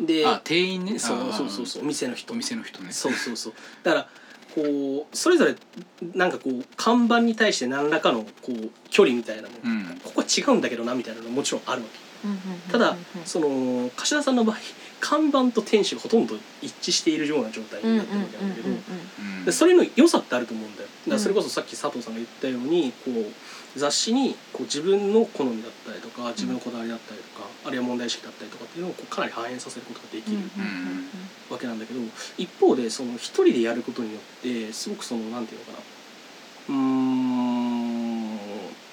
[0.00, 0.98] であ店員ね。
[0.98, 1.30] そう。
[1.30, 2.32] あそうそうそうお店の人。
[2.32, 2.92] お店の人ね。
[2.92, 3.52] そうそうそう。
[3.82, 4.08] だから
[4.54, 5.54] こうそれぞれ
[6.14, 10.00] なんかこう看板に対して何らかのこう距離みたいなの、うん。
[10.02, 11.98] ここは違うんだけどなみたいなのももちろんあるわけ。
[12.24, 12.38] うんうん
[12.70, 14.56] ただうんその柏田さんの場合
[15.00, 20.88] 看板と店主がほとんど一致しているような状態になってるわけなんだけど、うんうんでそれの良さってあると思うんだよ。
[20.88, 23.32] だからうんそれこそさっき佐藤さんが言ったようにこう
[23.76, 30.38] 雑誌にこう自分の好みだったりとか自分のこだわりだったりとか、あるいは問題意識だったりとかっていうのをこうかなり反映させることができる
[31.50, 32.00] わけなんだけど
[32.38, 35.78] 一方でその一人でやることによってすごくそのなんていうのかな
[36.70, 38.38] うーん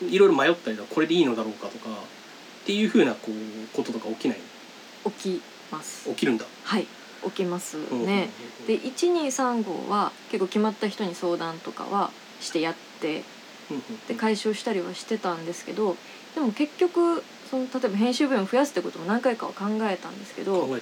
[0.09, 4.38] いろいろ迷ったりとかこれでいいのだろうかとかっていうふうなこうこととか起きない？
[5.05, 6.09] 起きます。
[6.09, 6.45] 起きるんだ。
[6.63, 6.88] はい。
[7.23, 8.29] 起きますうんね
[8.67, 13.23] で1235は結構決まった人に相談とかはしてやって
[14.08, 15.95] で解消したりはしてたんですけど
[16.36, 20.80] でも結局その例えば編集分を増やすってことも何回かは考えたんですけど考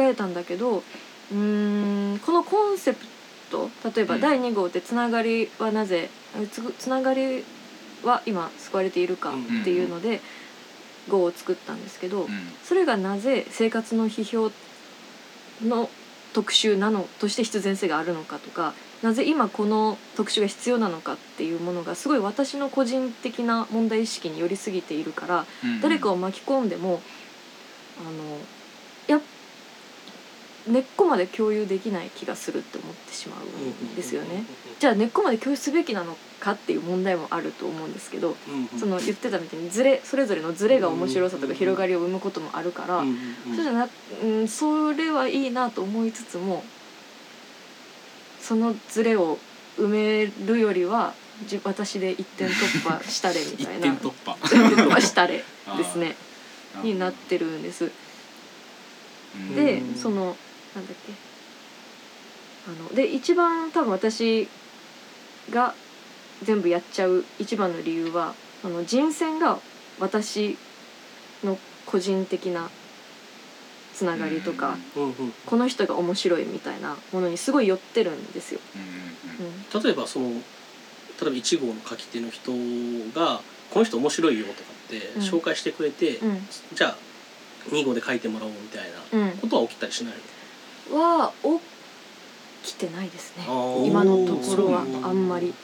[0.00, 0.82] えたんだけど。
[1.30, 3.06] うーんこのコンセプ
[3.50, 4.20] ト例えばうん。
[4.20, 6.10] 第2号ってつながりはなぜ
[6.50, 7.42] つつながり
[8.02, 10.20] は今救われているかっていうので
[11.08, 12.28] 号を作ったんですけどうん。
[12.64, 14.50] それがなぜ生活の批評
[15.66, 15.88] の
[16.34, 27.02] 特集なのとして必然性があるのかとかなぜ今この特集が必要なのかっていうものがすごい私の個人的な問題意識に寄りすぎているからうん誰かを巻き込んでも
[28.00, 28.38] あの
[29.08, 29.20] や
[30.68, 34.44] 根っこまで共有できない気がするって思ってしまうんですよね。
[34.78, 38.36] じゃあ根っこまで共有すべきなのかっていう問題もあると思うんですけど
[38.78, 43.16] その言ってたみたいにズレそれぞれのズレが面白さとか広がりを生むこともあるから、うんうん
[43.50, 43.56] うん。
[43.56, 43.88] そうじゃな
[44.22, 46.62] うん、それはいいなと思いつつも
[48.52, 49.38] そのズレを
[49.78, 51.14] 埋めるよりは
[51.46, 53.80] じ私で一点突破したれみ一たいな。
[53.80, 54.36] 点突破。
[54.44, 55.42] 一点突破したれ
[55.78, 56.14] ですね。
[56.82, 57.90] になってるんです。
[59.36, 59.56] うん。
[59.56, 60.36] でうんその
[60.74, 61.14] なんだっけ。
[62.68, 64.46] あので一番多分私
[65.48, 65.74] が
[66.42, 69.58] 全部やっちゃう一番の理由はその人選が
[69.98, 70.58] 私
[71.42, 72.68] の個人的な
[74.02, 78.60] つながりとか、うんうんこの人が面白いみたいなものにすごい寄ってるんですよ。
[78.74, 79.82] うんうんうん。
[79.82, 80.40] 例えばその例え
[81.24, 82.52] ば1号の書き手の人
[83.14, 85.22] が「この人面白いよ」とかってうん。
[85.22, 86.46] 紹介してくれて、うん。
[86.74, 86.96] じゃあ
[87.70, 89.30] 2号で書いてもらおうみたいなうん。
[89.38, 90.14] ことは起きたりしない
[90.90, 91.32] は
[92.62, 93.44] 起きてないですね。
[93.46, 95.54] の、今のところはあんまり。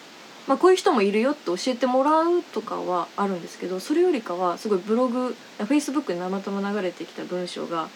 [0.47, 7.91] まあ、こういう人もいるよって教えてもらうとかはあるんですけどそれよりかはすごいブログフェイスブックにたまたま流れてきた文章が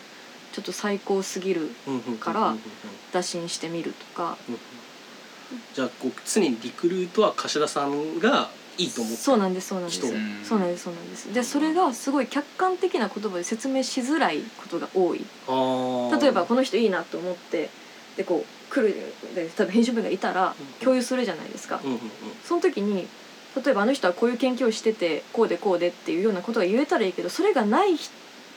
[0.53, 1.71] ちょっと最高すぎる
[2.21, 2.55] から
[3.13, 4.37] 打診してみるとか。
[4.49, 4.59] うん
[5.75, 10.01] じゃあこう常にリクルートは柏田さんがいいと思ってそうなんですそうなんです。
[10.01, 11.35] そうなんですそうなんです。
[11.35, 15.19] でそれがすごい客観的な言葉で説明しづらいことが多い。
[16.21, 17.69] 例えばこの人いいなと思って
[18.17, 18.95] でこう来る
[19.35, 20.67] で例えば編集部がいたらうん。
[20.83, 21.81] 共有するじゃないですか。
[21.85, 22.01] うんうんうん。
[22.43, 23.07] その時に
[23.63, 28.11] 例えばあの人はこういう研究をしててこうでこうでっていうようなことが言えたらいいけどそれがない人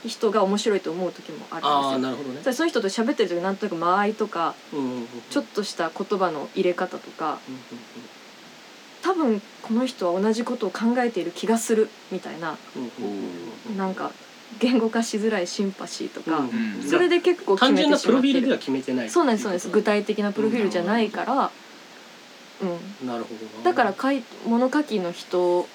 [0.07, 1.99] 人が面白いと思う時もあるんですよ。
[1.99, 2.53] なるほどね。
[2.53, 4.55] その人と喋ってる時なんとなく間合いとか
[5.29, 7.39] ちょっとした言葉の入れ方とか
[9.01, 12.57] 多分この人は同じことを考えている気がするみたいな
[13.73, 14.11] うなんか
[14.59, 16.43] 言語化しづらいシンパシーとか、
[16.87, 19.09] それで結構決め単純なてしまってプロフィールではる決めてない。
[19.09, 19.69] そうなんですそうなんです。
[19.69, 21.51] 具体的なプロフィールじゃないから、
[22.61, 23.63] うん、なるほどな。
[23.63, 25.67] だから書い物書きの人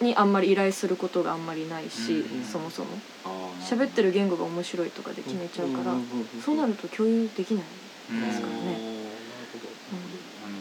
[0.00, 2.98] にあんまり依頼することがあんまりないし、うんそもそも。
[3.24, 5.94] あー喋ってる言語が面白いとかで決めちゃうから、
[6.44, 7.64] そうなると共有できない、
[8.10, 8.20] うん。
[8.20, 8.58] ですからね。
[8.64, 8.78] なる
[10.44, 10.56] あの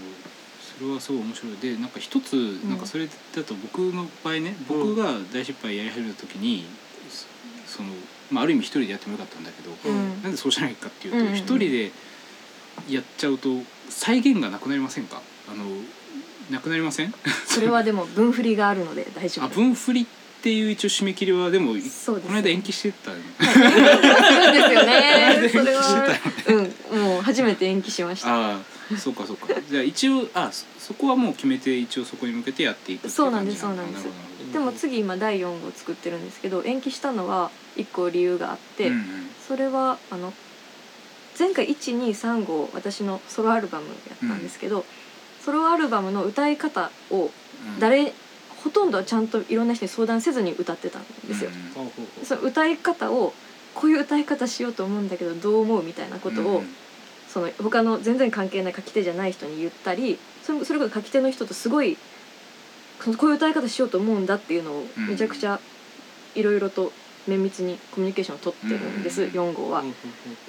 [0.80, 1.58] それはすごい面白い。
[1.58, 2.34] でなんか一つ
[2.68, 3.12] なんかそれだ
[3.44, 6.66] と僕の場合ね、僕が大失敗やり始めた時に
[7.68, 7.90] そその、
[8.32, 10.24] まあ、ある意味一人でやってもよかったんだけど、うん。
[10.24, 11.34] なんでそうしないかっていううんうんうん。
[11.34, 11.92] と一、人で
[12.90, 13.50] やっちゃうと
[13.90, 15.22] 再現がなくなりませんか？
[15.48, 15.66] あの
[16.50, 17.14] なくなりません？
[17.48, 20.06] それはでも分振りがあるので大丈あ夫分振りっ
[20.42, 23.24] ていう一応締め切りはでもそうですこの間延期してたよね。
[23.40, 25.50] するんですよね。
[25.52, 26.08] それは
[26.48, 26.54] う
[26.98, 28.52] んもう初めて延期しました。
[28.54, 28.60] あ
[28.94, 29.48] あそうかそうか。
[29.70, 34.06] じゃあ一応あそそこはもう決めて一応そこに向けてやっていくそうなんですそうなんです。
[34.54, 39.30] でも次今第4号作ってるんですけど延期したのは1個理由があって、うんうん。
[39.48, 40.32] それはあの
[41.38, 44.86] 前回123号私のソロアルバムやったんですけど、
[45.46, 47.80] ソロアルバムの歌い方をうん。
[47.80, 48.12] 誰
[48.64, 51.52] ほとんどはちゃんといろんな人に相談せずに歌ってたんですよ。
[51.78, 52.26] うん。
[52.26, 53.34] その歌い方を
[53.76, 56.76] こういう歌い方しようと思うんだけどどう思うみたいなことを、うん。
[57.30, 61.98] その他の全然関係ない書き手じゃない人に言ったりそれそれこそ書き手の人とすごい
[63.06, 65.08] こういう歌い方しようと思うんだっていうのをうん。
[65.10, 65.60] めちゃくちゃ
[66.34, 66.92] いろいろと
[67.28, 69.30] 綿密にコミュニケーションを取ってるんです、うん。
[69.30, 69.84] 4号は。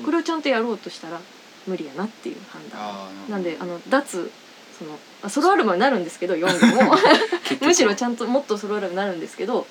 [0.04, 1.20] これをちゃんとやろうとしたら
[1.66, 3.30] 無理やなっていう判断。
[3.30, 4.30] なんであのの脱
[4.78, 6.94] そのあソロアルバムになるんですけど4号も。
[7.62, 9.66] むしろちゃんんともっとソロアルバムになるんですけど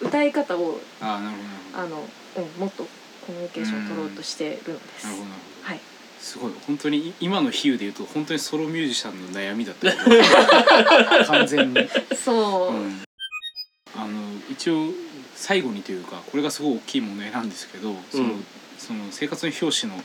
[0.00, 2.86] 歌い方をあーなるほどあの、うん、もっと
[3.26, 5.04] コミュニケーションを取ろうとしてるのです。
[5.04, 5.30] なるほど。
[5.62, 5.80] はい。
[6.20, 6.52] すごい。
[6.66, 10.04] 本当にい今の比喩で言うと本当にソロミュージシャンの悩みだったけど。
[11.26, 13.02] 完全に、そう、うん、
[13.96, 14.90] あの一応
[15.34, 18.46] 最後にというかこれがすごい大きい問題なんですけど、そのうん。
[18.78, 20.02] その生活の表紙の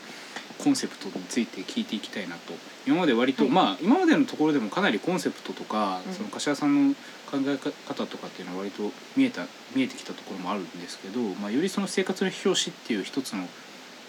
[0.57, 2.53] コンセプトについて聞いていきたいなと
[2.87, 3.51] 今まで割と、はい。
[3.51, 6.13] まあ今までのところでもかなりコンセプトとか、うん。
[6.13, 6.95] その柏さんの
[7.29, 13.47] 考え方とかっていうのは割と見えた見えてきたところもあるんですけど、まあ、よりその生活の表紙っていう一つの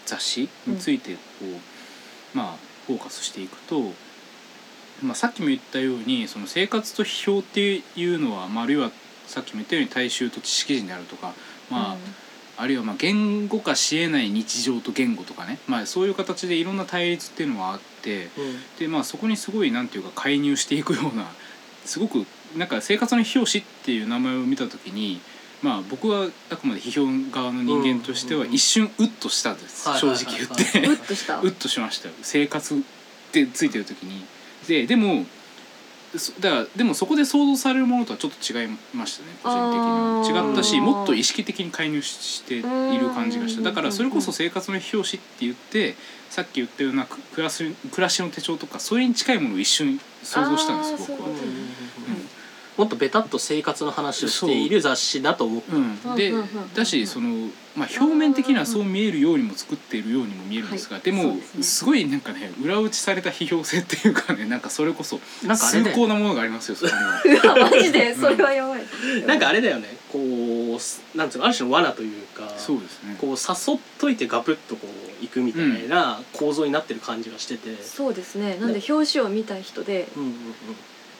[0.05, 1.19] 雑誌についてこ
[2.33, 2.55] う、まあ
[2.87, 3.81] フォーカスしていくと、
[5.01, 8.91] まあ、さっきも言ったようにその生活と批評っていうのは、まあ、あるいは
[9.25, 11.33] さっきも言ったように大衆と知識人であるとか、
[11.69, 11.97] まあ
[12.55, 21.27] あるいはまあ言語化しえない日常と言語とかね、まあ、そういう形でいろんな対立っていうのはあっで、まあ、そこにすごいなんていうか介入していくような
[21.85, 22.25] すごく
[22.57, 25.19] なんか生活の表紙っていう名前を見た時に、
[25.61, 29.87] まあ、僕はあくまで批評側の人間としてはうん一瞬ウッとしたんです。
[29.87, 30.79] はい正直言って。
[30.87, 31.39] うっとした。
[31.41, 32.13] ウッとしましたよ。
[32.21, 32.77] 生活っ
[33.31, 34.25] てついてる時に。
[34.67, 35.27] ででもそ
[36.39, 40.49] だからでもそこで想像されるものとはちょっと違いましたね個人的には。
[40.49, 43.61] 違ったしもっと意識的に介入ししている感じがした。
[43.63, 45.95] だからそれこそ生活の表紙って言って
[46.29, 51.29] さっき言ったようなく暮らす暮らしの手帳とかそれに近いものを一瞬想像したんです僕は
[52.77, 55.71] もっとベタっと生活の話をしている雑誌だと思って。
[55.71, 56.33] うん、で
[56.75, 61.63] だしその、まあ、表面的にはそう見えるようにも作っているようにも見えるんですが、でもそうですね。
[61.63, 67.53] すごいなんかね裏打ちされた批評性っていうかねなんかそれこそなんかあれなものがありますよそこには。
[67.55, 68.15] うわマジで？
[68.15, 68.83] それはやばい、
[69.27, 69.95] なんかあれだよね。
[70.11, 73.15] こうなんつうのある種の罠というかそうですね。
[73.19, 78.57] こう誘っといてガプッとこう行くみたいな構造になってる感じがしてて、そうですね。
[78.59, 80.35] なんで表紙を見た人でうんうんうん。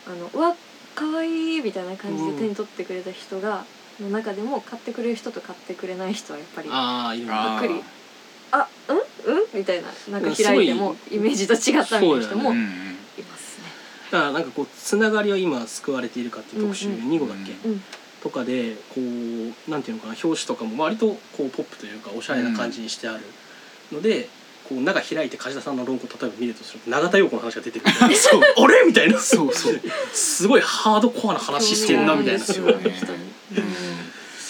[0.06, 0.54] あのうわ
[0.96, 3.66] 可愛いみたいな感じで手に取ってくれた人が、
[4.00, 7.84] の中でも買ってくれる人と買ってくれない人はやっぱりあああいるねあーびっくり
[9.28, 9.36] うん？
[9.36, 9.60] うん？
[9.60, 13.66] みたいななんか開いてもイメージと違ったみたいな人もいますね。
[14.12, 17.84] だからなんかこうつながりは今救われているかっていう特集うんうん2号だっけ、うん。
[18.22, 19.02] とかでこ
[19.68, 23.24] うなんていうのかな表紙とかも割とこうポップというかおしゃれな感じにしてある
[23.92, 24.28] ので、
[24.67, 28.41] こう中開いて梶田さんの論考例えば見るとすると永田陽子の話が出てくるみたいなそう。
[28.63, 28.84] あれ？
[28.86, 29.19] みたいな。
[29.19, 29.82] そうそう。
[30.13, 32.43] すごいハードコアな話してんなみたいな。
[32.43, 32.54] そ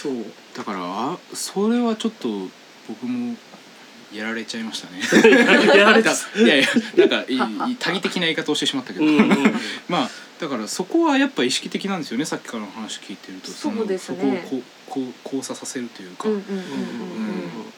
[0.10, 0.26] う。
[0.56, 2.28] だからあそれはちょっと
[2.88, 3.36] 僕も
[4.14, 5.02] やられちゃいましたね。
[5.76, 6.12] やられた。
[6.12, 9.60] だいやいやなんかいい多義的な言い方をしてしまったけど、うんうんうん。
[9.90, 13.50] まあだからそこはやっぱ意識的なんですよねさっきからの話聞いてると。
[13.50, 14.44] のそうですね。
[14.48, 16.58] そこをこうこう交差させるというか、うんうんうんうん。
[16.58, 17.74] うん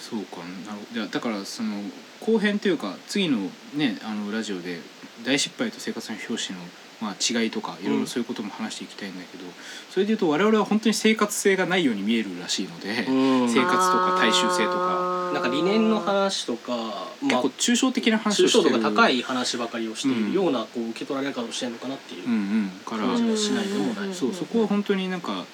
[0.00, 1.02] そうかな。
[1.02, 1.74] るだからその
[2.20, 3.38] 後編というか次の
[3.74, 4.80] ねあのラジオで
[5.24, 6.64] 大失敗と生活の表紙の、
[7.00, 9.44] まあ、違いとかいろいろそういうことも話していきたいんだけど、
[9.90, 13.48] それでいうと我々は本当に生活性がないように見えるらしいので、うん。
[13.48, 15.30] 生活とか大衆性とか。
[15.32, 18.82] なんか理念の話とか、まあ結構、抽象的な話抽象をしてる。
[18.82, 22.70] 度が高い話ばかりをしているようなこう受け取られ方をしてるのかなっていううんうん。
[22.84, 24.08] から、感じがしないでもない。
[24.08, 25.44] うんそうそこは本当になんか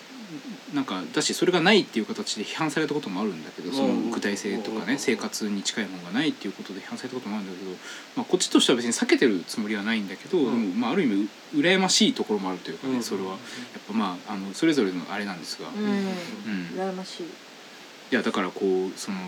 [0.74, 4.98] なんかだしそれがないっていう形で批判されたこともあるんだけどその具体性とかねうん。
[4.98, 7.70] 生活に近いものがないっていうことで批判されたこともあるんだけど、
[8.16, 10.78] まあ、こっちとしては別に避けてるつもりはないんだけど、うん。
[10.78, 13.02] まあ、ある意味う羨ましいところもあるというかね、うん。
[13.02, 13.38] それはやっ
[13.86, 15.84] ぱまああのそれぞれのあれなんですが、うん。
[15.84, 16.90] うん。
[16.90, 17.22] 羨ましい。
[17.22, 19.18] いやだからこうその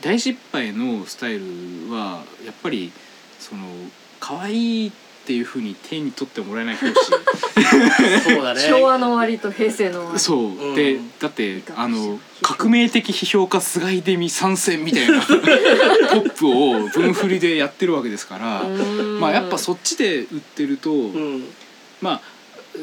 [0.00, 1.44] 大失敗のスタイル
[1.92, 2.92] はやっぱり
[3.38, 3.62] その
[4.20, 8.60] 可愛いっていうふうに手に取ってもらえないそうだね。
[8.60, 10.18] 昭和の終わりと平成の終わり。
[10.18, 10.74] そう、うん。
[10.74, 15.20] でだってあの革命的批評家菅井デミ参戦みたいな。
[15.22, 19.20] トップを分振りでやってるわけですから、うん。
[19.20, 21.44] まあやっぱそっちで売ってると、うん。
[22.00, 22.20] まあ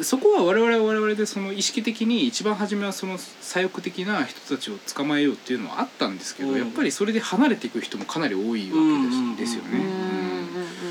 [0.04, 6.58] そこは我々は我々でその意識的に一番初めはその左翼的な人たちを捕まえようっていうのはあったんですけど、うん。
[6.58, 9.70] やっぱりそれで離れていく人もかなり多いわけです,、うんですよね。
[9.74, 10.91] うんうんうん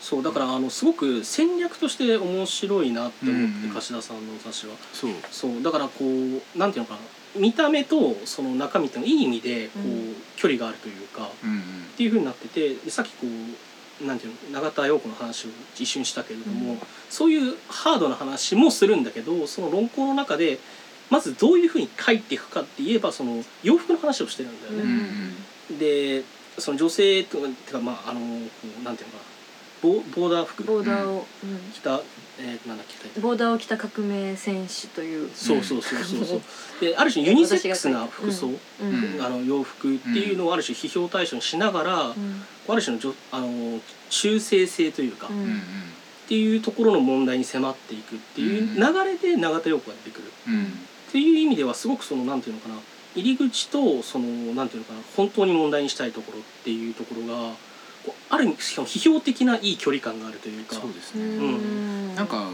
[0.00, 3.70] そうだからあのすごく戦略として面白いなって思って、うんうん。
[3.74, 4.74] 柏田さんの雑誌は。
[4.92, 5.10] そう。
[5.30, 7.00] そうだからこうなんていうのかな。
[7.36, 10.16] 見た目とその中身っていうのいい意味でこう、うん。
[10.36, 11.60] 距離があるというかっうんうん。
[11.96, 13.26] ていうふうになっててでさっきこ
[14.02, 16.78] うなんていうの永田陽子の話を一瞬したけれども、うん。
[17.10, 20.58] そういうハードな話もするんだけどその論考の中で
[21.10, 24.82] まずどういうふうに書いていくかって言えばその洋服の話をしてるんだよね。
[25.70, 26.24] うんで
[26.58, 27.38] その女性と
[27.70, 28.26] かまああのこ
[28.80, 29.39] うなんていうのかな
[29.82, 30.64] ボボーダー服。
[30.64, 31.72] ボーダーを、うん。
[31.72, 32.00] 着た、
[32.38, 33.22] えー、なんだっけタイトル。
[33.22, 36.40] ボーダーを着た革命戦士という、そうそうそうそうそう。
[36.80, 39.14] である種ユニセックスな服装、うん。
[39.14, 39.22] うん。
[39.22, 42.42] あの洋服っていうのをある種批評対象にしながら、うん。
[42.68, 45.36] ある種のじょあの中性性というか、っうん。
[45.36, 45.60] うんうん
[46.30, 50.28] ていうところの問題に迫っていくっていう流れで永田陽子が出てくる。
[50.28, 50.66] っうん。
[51.10, 52.76] ていう意味ではすごくそのなんていうのかな。
[53.16, 55.00] 入り口とそのなんていうのかな。
[55.16, 57.50] 本当に問題にしたいところっていうところが
[58.30, 60.76] ある意味しかも批評的ないい距離感があるというか。
[60.76, 62.14] うそうですね、ん。
[62.14, 62.48] なんか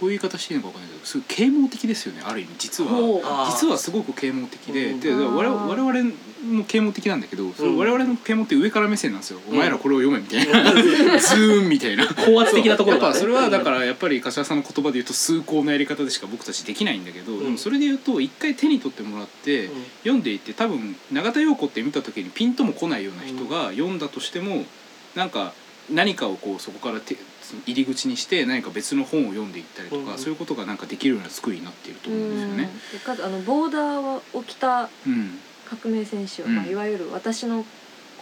[0.00, 2.54] こういう言い方していいのかわかんないけどすごい啓蒙的ですよねある意味。
[2.58, 2.90] 実は。
[3.50, 5.00] 実はすごく啓蒙的で,、うん。
[5.00, 6.14] で我々我々
[6.58, 9.56] も啓蒙的なんだけどそ我々の啓蒙って上から目線なんですよ、うん。
[9.56, 10.72] お前らこれを読めみたいな、
[11.20, 12.08] ズーンみたいな。
[12.08, 17.44] 高圧的なところやっぱそれはだからやっぱり柏さんの言葉で言うと崇高なやり方でしか僕たちできないんだけど、うん。
[17.44, 19.84] でもそれで言うと一回手に取ってもらって、うん。
[19.98, 24.64] 読んでいって多分永田陽子って見た時にピンとも来ないような人が読んだとしても
[25.14, 25.52] なんか
[25.90, 27.00] 何かをこうそこから
[27.66, 32.70] 入り口にして何か別の本を読んでいったりとか、うんそういうことがなんかできるような作りになっていると思うんですよね。
[32.92, 35.38] でかつあのボーダーを着たうん。
[35.70, 36.56] 革命戦士は、うん。
[36.56, 37.64] まあ、いわゆる私の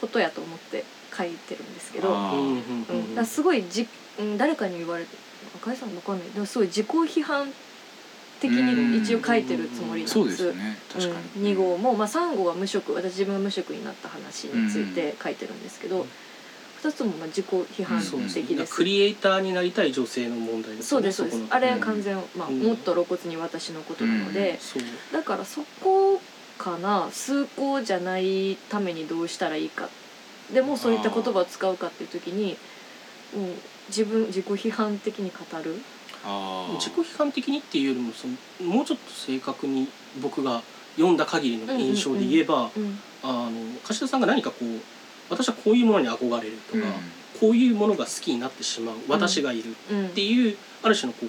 [0.00, 0.84] ことやと思って
[1.16, 2.52] 書いてるんですけど、う
[2.94, 3.14] ん。
[3.14, 3.88] だすごいじ、
[4.18, 5.16] うん、誰かに言われて
[5.56, 7.50] 赤井さんわかんないでもすごい自己批判
[8.40, 10.12] 的に一応書いてるつもりなんです。
[10.12, 10.78] そうですよね。
[10.92, 16.08] 確かうん、に、2号も、まあ、3号は無職私自分が無職になった話について書いてるんですけど、うん
[16.82, 18.42] 2つもまあ自己批判そうですね。
[18.42, 18.74] 的です。
[18.74, 21.42] クリエイターになりたい女性の問題ですそうですそうです。
[21.50, 22.60] あれ完全、まあ、うん。
[22.60, 24.58] もっと露骨に私のことなので、
[25.12, 26.20] だからそこ
[26.56, 29.88] かな崇高じゃないためにどうしたらいいか。
[30.52, 32.56] でもそういった言葉を使うかっていう時に
[33.36, 33.50] もう
[33.88, 35.74] 自分自己批判的に語る。
[36.78, 39.88] 自己批判的にっていうよりもそのもうちょっと正確に
[40.20, 40.62] 僕が
[40.96, 43.00] 読んだ限りの印象で言えば、うん。
[43.22, 43.50] あの
[43.84, 44.80] 柏田さんが何かこう
[45.30, 46.84] 私はこういうものに憧れるとか、
[47.40, 50.06] こういうものが好きになってしまう私がいるうん。
[50.06, 51.28] っていう、ある種のこう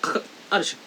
[0.00, 0.78] かかある種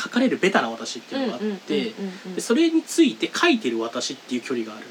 [0.00, 1.92] 書かれるベタな私っていうのがあって、
[2.38, 4.86] それについて書いてる私っていう距離がある。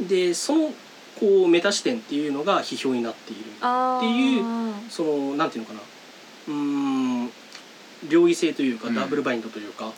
[0.00, 0.08] うん。
[0.08, 0.72] でその
[1.18, 4.44] こうメタ視点っていうのが批評になっているっていう
[4.90, 5.80] そのなんていうのかな。
[6.48, 6.54] うー
[7.24, 7.30] ん
[8.08, 8.94] 両異性というか、うん。
[8.94, 9.92] ダブルバインドというか、うん。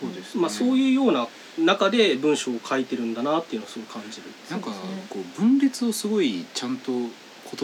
[0.00, 0.40] そうですね。
[0.40, 1.26] まあ、そういうような
[1.58, 4.24] 中で文章を書いてるんだなっていうのをすごい感じる。
[4.50, 4.70] なんか
[5.08, 7.10] こう分裂をすごいちゃんと言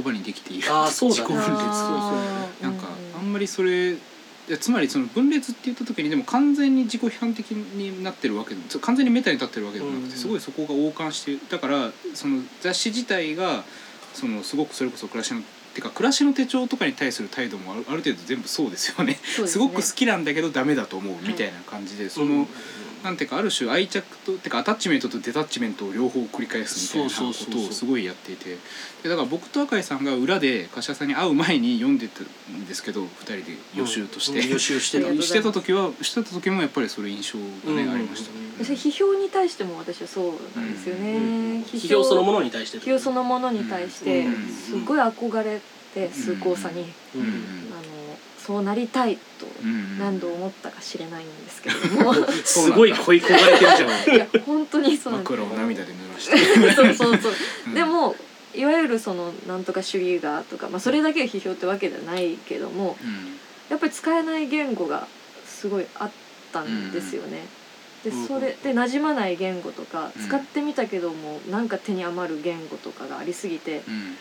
[0.05, 0.68] 葉にできている。
[0.70, 1.22] あーそうだね。
[1.22, 2.14] 自己分裂そうそ
[2.61, 3.97] うなんかうあんまりそれ
[4.49, 10.18] でつまりその分裂って言った時にでも完全に自己批判的になってるわけでも完全にメタに立ってるわけでもなくてうん。
[10.18, 13.64] すごいそこが横貫してだからその雑誌自体が
[14.12, 15.40] そのすごくそれこそ暮らしの
[15.74, 19.14] てか暮らしの手帳とかに対する態度もある程度全部そうですよね。
[19.14, 19.49] すね。
[19.49, 22.47] すごく好きなんだけどダメだと思うみたいな感じでその、
[23.05, 27.63] なんていうかある種愛着とてかアタッチメントとデタッチメントを両方繰り返すみたいなこそうそうそうそう。
[27.65, 28.57] とをすごいやっていて。
[29.03, 33.43] でだから僕と赤井さんが裏で柏さんに会う前に読んでたんですけど2人で
[33.75, 35.13] 予習として、うん予習してた。
[35.23, 37.39] してた時はしてた時もやっぱりそれ印象
[37.71, 42.79] がね、うんありました、それ批評に対しても私はそうなんですよね、うん批評そのものに対して。
[42.79, 45.61] 批評そのものに対してうんすごい憧れ
[45.95, 47.29] て崇高さに、うんうん。
[47.29, 47.93] あの
[48.45, 52.14] そうなりたいとうん何度思ったか知れないんですけれども。
[52.45, 54.16] すごい恋焦がれてるじゃん。
[54.16, 55.32] いや本当にそうなんです。
[55.32, 57.32] 枕を涙で濡らして、そうそうそう
[57.68, 57.70] う。
[57.70, 57.74] ん。
[57.74, 58.14] でも
[58.55, 63.38] いわゆるそのなんとか主義がとか、まあ、それだけが批評ってわけではないけどもうん。
[63.70, 65.07] やっぱり使えない言語が
[65.47, 66.11] すごいあっ
[66.53, 67.47] たんですよね。
[68.05, 70.26] でうんそれで馴染まない言語とかうん。
[70.26, 74.16] 使ってみたけどもなんか手に余る言語とかがありすぎてうん。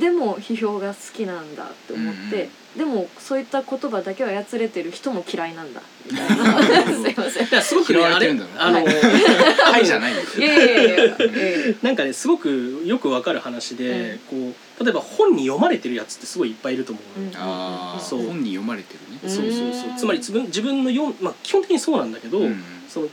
[0.00, 5.80] でも批評が好きなんだって思ってでもそういった言葉だけを操れてる人も嫌いなんだ。
[6.08, 7.48] みたいなすいません。
[7.48, 10.20] いやすごくね嫌わあれれてるんだあの、はじゃないよ。
[10.36, 11.74] いやいやいやいやいや。
[11.82, 14.36] なんかねすごくよくわかる話で、こ
[14.80, 17.36] う例えば本に読まれてるやつってすごいいっぱいいると思うの、うん。
[17.36, 18.26] ああそう。
[18.26, 19.18] 本に読まれてるね。
[19.24, 19.72] うんそうそう。
[19.72, 22.62] そうつまり自分自分の読んまあ基本的にそうなんだけど、うん。
[22.88, 23.08] その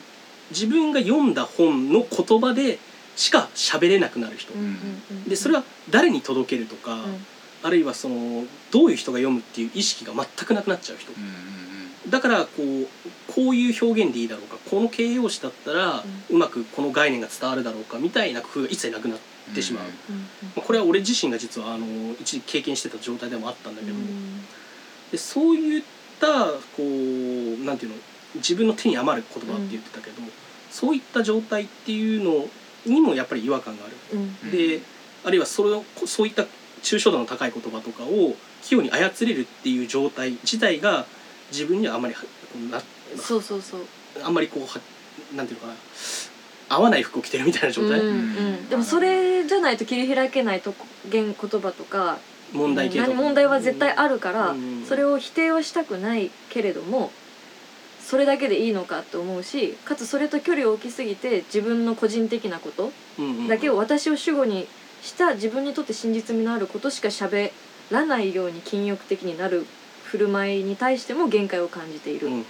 [0.52, 2.78] 自分が読んだ本の言葉で
[3.16, 4.54] しか喋れなくなる人、
[5.28, 7.26] でそれは誰に届けるとか、うん
[7.64, 11.12] あるいはそのどういう人が読むっていう意識が全くなくなっちゃう人。
[11.12, 11.56] うんうん
[12.10, 12.88] だからこう
[13.34, 19.18] こういう表現でいいだろうかこの形容詞だったらうまくこの概念が伝わるだろうかみたいな工夫が一切なくなっ
[19.56, 19.86] てしまう。
[20.10, 20.26] うんま
[20.58, 21.86] あこれは俺自身が実はあの
[22.22, 24.42] 一時経験してた状態でもあったんだけど、うん。
[25.12, 25.84] でそういっ
[26.20, 27.98] たこうなんていうの
[28.36, 30.22] 自分の手に余る言葉って言ってたけど、
[30.70, 32.48] そういった状態っていうの
[32.86, 34.52] にもやっぱり違和感がある。
[34.52, 34.82] で
[35.24, 36.46] あるいはそれをそういった
[36.86, 41.06] 抽象度の高い言葉とかを器用に操れるっていう状態自体が
[41.52, 42.22] 自分にはあんまりは
[42.72, 42.82] な
[43.18, 43.82] そうそうそう。
[44.24, 44.80] あんまりこうは
[45.36, 45.80] なんていうのかな。
[46.68, 52.18] 合わない服を着てるみたいな状態、うんうん、でもそれじゃないと切り開けないとこ言言葉とか
[52.52, 53.12] 問題系とか。
[53.12, 54.86] 何問題は絶対あるから、うん。
[54.86, 57.12] それを否定はしたくないけれども
[58.04, 63.48] それだけでいいのかって思うしかつそれと距離を置きすぎて自分の個人的なことうんうん。
[63.48, 64.68] だけを私を主語に
[65.06, 67.52] した自分にとって真実味のあることしか喋
[67.92, 69.66] らないように禁欲的になる
[70.04, 72.46] 振る舞いに対しても限界を感じている、うんうんうん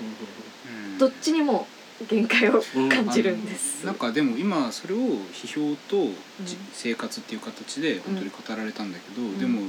[0.98, 1.68] どっちにも
[2.10, 2.90] 限界をうん。
[2.90, 3.86] 感じるんです。
[3.86, 6.10] なんかでも今それを批評と
[6.44, 6.62] じうん。
[6.72, 9.38] 生活っていう形で本当に語られたんだけど、ん。
[9.38, 9.62] でも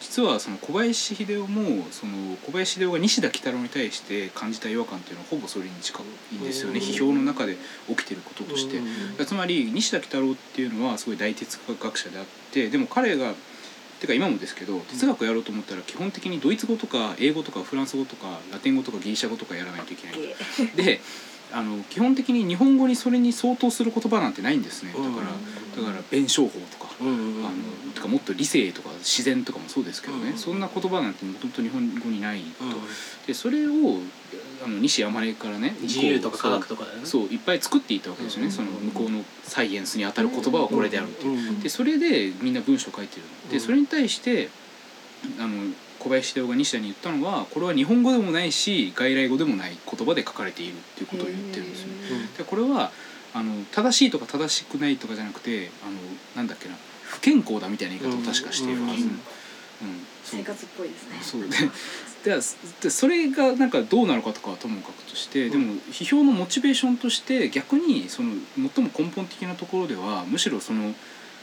[0.00, 6.86] 実はその小林秀夫もその小林秀夫が西田喜太郎に対して感じた違和感っていうのはほぼそれに近いんですよね、うん。
[6.86, 7.56] 批評の中で
[7.88, 8.78] 起きてることとして。
[8.78, 9.26] うん。
[9.26, 13.34] つまり西田喜太郎っていうのはすごい大哲学者であってでも彼が
[14.00, 20.76] てか今もですけど哲学やろうと思ったら基本的にドイツ語とか英語とかフランス語とかラテン語とかギリシャ語とかやらないといけない。
[20.76, 21.00] で
[21.52, 24.92] あの基本的に日本語にそれに相当する言葉なんてないんですね。
[24.92, 26.90] だから、だから弁証法とか。
[27.00, 32.72] あのとかもっと理性とか自然とかもそうですけどね、うんそんな言葉なんてもともと日本語にないと、うん。
[33.26, 33.70] でそれを
[34.64, 36.90] あの西山根からね自由とか科学とかね。
[37.04, 41.60] そういっぱい作っていったわけですよね、うんその向こうのサイエンスに当たる言葉はこれであるっていう、うん。
[41.60, 43.50] でそれでみんな文章書いてるの。
[43.50, 43.60] でうん。
[43.60, 44.50] それに対して
[45.38, 51.88] あの小林秀夫が西田に言ったのはこれは日本語でもないし外来語でもない言葉で書かれているっていうことを言ってるんですよ。
[52.38, 52.90] でこれは
[53.32, 55.92] あの正しいとか正しくないとかじゃなくてあの
[56.34, 59.04] なんだっけな不健康だみたいな言い方を確かしているはず。
[59.04, 59.20] うん。
[60.24, 61.18] 生活っぽいですね。
[61.22, 61.42] そう。
[61.42, 61.70] で
[62.24, 62.40] で
[62.82, 68.34] でそれがなんかどうなのかとかはともかくとしてでも批評のモチベーションとして逆にその
[68.74, 70.94] 最も根本的なところではむしろその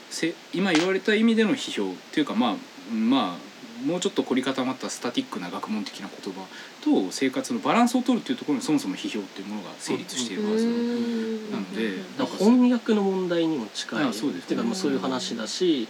[0.09, 3.46] せ今言われた意味での批評っていうかまあまあ
[3.87, 6.41] もうちょっと凝り固まったスタティックな学問的な言葉
[6.83, 12.01] と生活のバランスを取るっていうところにそもそも批評っていうものが成立しているはずなので
[12.37, 15.87] 翻訳の問題にも近いあそうですっていうかまあそういう話だし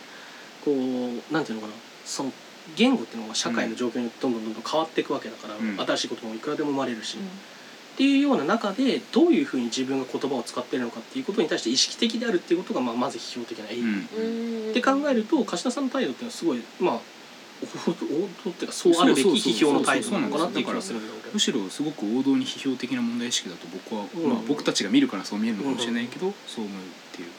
[0.63, 1.73] こうなんていうのかな
[2.05, 2.31] その
[2.75, 5.79] 言語っていうのは社会の状況にどんどんどんどん変わっていくわけだから、うん。
[5.79, 14.71] 新しい言葉もいくらでも生まれるし、っていうような中でどういうふうに自分が言葉を使っているのかっていうことに対して意識的であるっていうことがまあまず批評的な意義、うん。
[14.71, 16.99] って考えると柏田さんの態度っていうのはすごいまあ
[17.63, 17.93] 王
[18.45, 26.83] 道っていうかそうあるべき批評の態度なのかなっていう気がするんだけどむしろすごく王道に批評的な問題意識だと僕は、うんまあ、僕たちが見るからそう見えるのかもしれないけど、そう思うっ
[27.15, 27.29] ていう。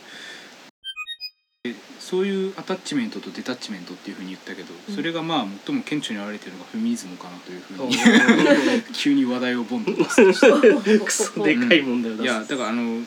[1.98, 7.94] そういうアタッチメントとデタッチメントっていうふうに言ったけど、うんそれがまあ最も顕著に現れてるのがフェミニズムかなというふうに
[8.94, 13.02] 急に話題をボンと出すとしてクソでかい問題を出すいやだからあの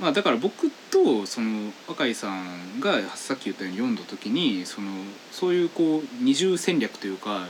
[0.00, 4.90] まあだから僕とその若井さんがさっき言ったように読んだ時にその
[5.30, 7.46] そういうこう二重戦略というか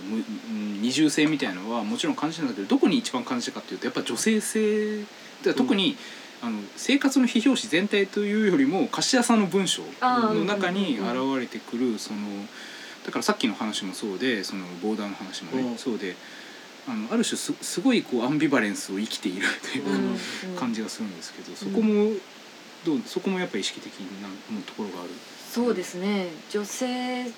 [0.80, 5.04] 二重性みたいなのはもちろん感じたんだけどどこに一番感じたかっていうとやっぱ女性性
[5.42, 5.96] で特に、
[6.42, 12.20] あの生活の批評誌全体というよりも貸家さんの文章の中に現れてくるその
[13.04, 15.78] だからさっきの話もそうでそのボーダーの話もね、うん。
[15.78, 16.16] そうで
[16.86, 20.56] あのある種すすごいこうアンビバレンスを生きているというか、うん。
[20.56, 22.12] 感じがするんですけどそこも
[22.84, 24.28] どうそこもやっぱり意識的な
[24.66, 25.10] ところがある？
[25.50, 26.28] そうですね。
[26.50, 27.30] 女性う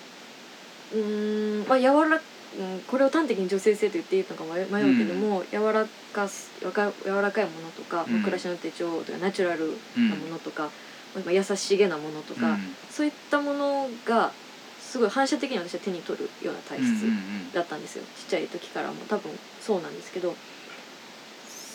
[0.95, 8.21] ーんまあ柔らうんこれを端的に女性性と言っていいのか迷迷うけども、柔らかす柔らか柔らかいものとか、うん。
[8.23, 9.77] 暮らしの手帳とかナチュラル
[10.09, 10.71] なものとか、
[11.15, 12.75] まあ優しげなものとか、うん。
[12.91, 14.33] そういったものが
[14.81, 18.95] すごい反射的に私は手に取るような体質うんうんだったんですよ、ちっちゃい時からも。
[19.09, 19.31] 多分
[19.61, 20.35] そうなんですけど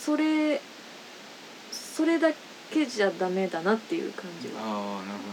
[0.03, 0.59] それ
[1.71, 2.35] それだけ
[2.85, 4.53] じゃダメだなっていう感じは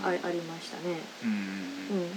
[0.03, 0.09] ああ。
[0.09, 0.99] あありましたね。
[1.24, 2.11] うんうん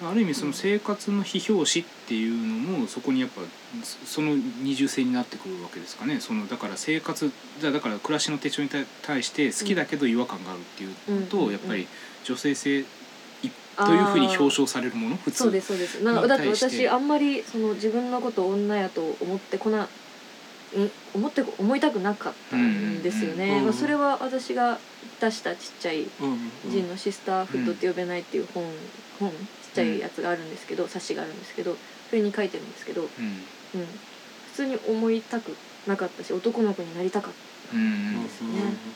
[0.00, 3.40] ある意味その生活の批評誌っていうのもそこにやっぱ
[3.82, 6.20] そその二重性になってくるわけですかね。
[6.20, 11.88] そのだから生活だだから暮らしの手帳に対対して好きだけど違和感があるっていうのと、やっぱり
[12.22, 12.84] 女性性い
[13.76, 15.16] というふうに表彰されるもの？
[15.16, 15.38] 普通。
[15.38, 16.00] そうですそうです。
[16.04, 19.88] なにだって私あんまりその自分のことを女やと思ってこなうん
[21.14, 24.78] 思って思いたくなかったんですよね、まあ、それは私が
[25.20, 26.10] 出したちっちゃいうん
[26.70, 28.64] ジンのシスターフッドって呼べないっていう本
[29.18, 29.36] 本ちっ
[29.74, 31.76] ちゃいやつがあるんですけど冊子があるんですけど
[32.10, 33.86] それに書いてるんですけど、うん、うん。
[34.52, 35.54] 普通に思いたく
[35.86, 37.32] なかったし男の子になりたかっ
[37.72, 38.48] うんですね。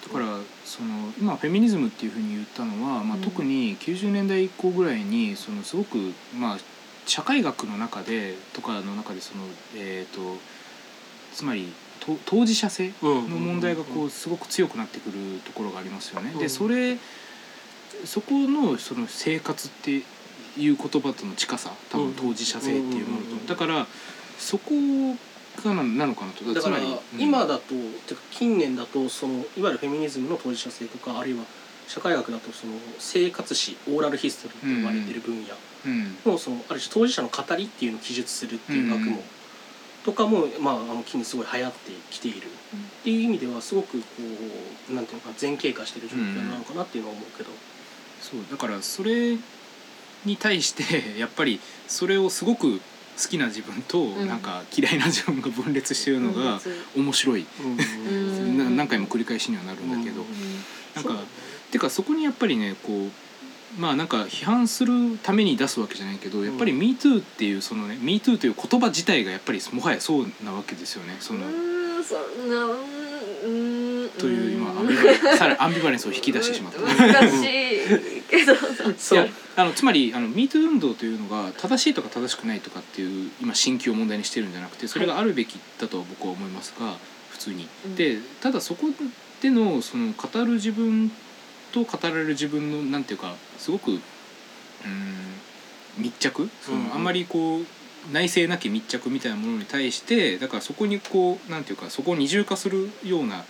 [0.02, 5.98] だからその今フェミニズムっていうふうに言ったのは、まあ、うん特に90年代以降ぐらいにそのすごく
[6.38, 6.58] まあ
[7.06, 9.44] 社会学の中でとかの中でその
[9.76, 10.20] えっ、と
[11.34, 16.32] つまりと当事者性のの問題がこうすごく強くなってくるところがありますよね。
[16.34, 16.38] うん。
[16.38, 16.98] でそれ
[18.04, 20.02] そこのその生活っていう
[20.56, 23.86] 言葉との近さ多分当事者性っていうものうんとだから
[24.38, 24.72] そこ
[25.64, 26.44] がななのかなと。
[26.52, 27.20] だからつまりうん。
[27.20, 27.74] 今だと、
[28.06, 31.44] てか近年だとそのいわゆるフェミニズムの当事者性とかあるいは
[31.86, 35.54] 社会学だとその生活史オーラルヒストリーと呼ばれてる分野
[35.86, 36.16] うん。
[36.24, 39.06] のそのある種当事者の語りっていうのを記述するっていう学問。
[39.06, 39.22] うんうん
[40.05, 42.40] とかも、まあ、あの近年すごい流行ってきているっ
[43.05, 44.05] ていう意味ではすごくこ
[44.90, 47.50] うなんていうのか前傾化してる状況なのかなっていうのは思うけど。
[48.20, 49.36] そうだからそれ
[50.24, 50.84] に対して
[51.18, 52.80] やっぱりそれをすごく
[53.20, 56.61] 好きな自分とんなんか嫌いな自分が分裂してるのが
[56.96, 58.57] 面白い、うん。
[58.59, 60.64] な何回も繰り返しにはなるんだけど、うん。
[60.94, 61.24] なんか
[61.70, 63.11] てかそこにやっぱりねこう
[63.78, 71.16] まあなんか批判するために出すわけじゃないけどやっぱり「MeToo」っていうそのね「MeToo」という言葉自体がやっぱりもはやそうなわけですよね。
[71.20, 71.40] その
[74.18, 76.80] という今アンビバレンさらにアンビバレンスを引き出してしまった。
[76.80, 78.54] 難しいけど
[78.98, 86.94] そういやあのつまりあの MeToo 運動というのが正しいとか正しくないとかっていう今新規を問題にしてるんじゃなくてそれがあるべきだとは僕は思いますが
[87.30, 87.68] 普通に。
[87.86, 88.88] うんでただそこ
[89.40, 91.10] でのその語る自分
[91.72, 94.00] と語られる自分のなんていうかすごくうーん
[95.98, 96.48] 密着？
[96.60, 96.92] その、うん。
[96.94, 97.64] あんまりこう
[98.12, 103.44] 内省なき密着みたいなものに対してだからそこにこうなんていうかそこを二重化するような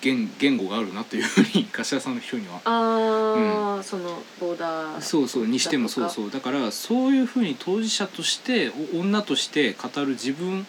[0.00, 2.60] 言言語があるなというふうに柏さんの人には。
[2.64, 6.30] ああ、そのボーダーそうそうにしてもそうそう。
[6.30, 10.66] だからそういうふうに当事者としてお女として語る自分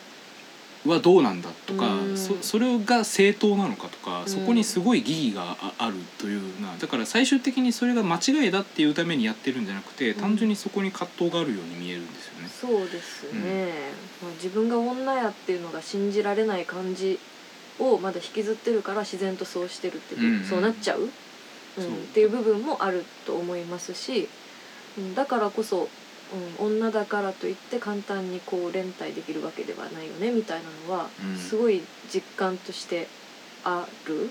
[0.86, 2.18] はどうなんだとかうん。
[2.18, 4.28] そそれが正当なのかとかうん。
[4.28, 10.20] そこにすごい疑義がああるというなだから最終的にそれが間違いだっていうためにやってるんじゃなくてうん。
[10.20, 12.50] 単純にそこに葛藤があるように見えるんですよね。
[12.50, 13.72] そうですね、
[14.22, 17.20] まあ、自分が女やっていうのが信じられない感じ
[17.80, 21.10] をまだ引きずってるから自然とそうしてるっていう、うんそうなっちゃう、うん、っ
[22.14, 24.30] ていう部分もあると思いますし、
[24.98, 25.90] うん、だからこそ、
[26.60, 31.38] うん、女だからといって簡単にこう連帯できるわけではないよねみたいなのはうん。
[31.38, 31.82] すごい
[32.12, 33.08] 実感として
[33.64, 34.30] あるうんうん。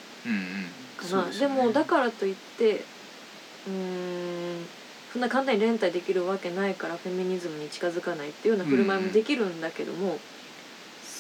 [0.99, 1.57] かな、そうすよね。
[1.57, 4.65] でもだからといってうーん
[5.13, 10.17] そんな簡単に連帯できるわけないからフェミニズムに近づかないっていうような振る舞いもできるんだけども、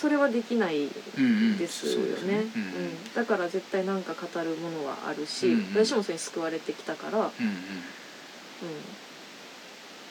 [0.02, 0.88] それはできない
[1.58, 1.94] ですよ
[2.26, 3.14] ね、うんうん。
[3.14, 7.26] だから絶対なんか語るものはあるし、私もそれに救われてきたから、うん、うん。
[7.26, 7.28] うん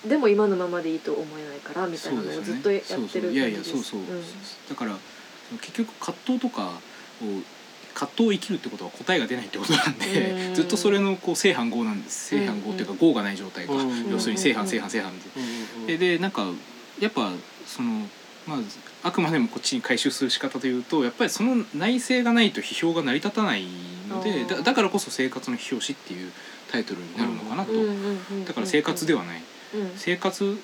[0.07, 3.31] でも今のままでいいと思えないからみたいなのをずっとやってるそうそう。
[3.31, 3.99] いやいや感じですそう。
[3.99, 4.01] そう、
[4.69, 4.97] だから
[5.61, 6.71] 結局葛藤とかを
[7.93, 10.55] 葛藤を生きるってことは答えが出ないってことなんで、うん。
[10.55, 12.29] ずっとそれのこう正反合なんです。
[12.29, 14.09] 正反合っていうか合がない状態か、うん。
[14.09, 15.11] 要するに正反正反正反
[15.85, 15.97] で。
[15.97, 16.45] ででなんか
[16.99, 17.31] やっぱ
[17.67, 18.07] その
[18.47, 18.59] まあ
[19.03, 23.65] あくまでもこっちに回収する仕方というとやっぱりその内政がないと批評が成り立たない
[24.09, 26.31] のでだだからこそ「生活の批評史」っていう
[26.71, 28.45] タイトルになるのかなと、うんうんうんうん。
[28.45, 29.41] だから生活ではない
[29.73, 29.91] うん。
[29.95, 30.57] 生活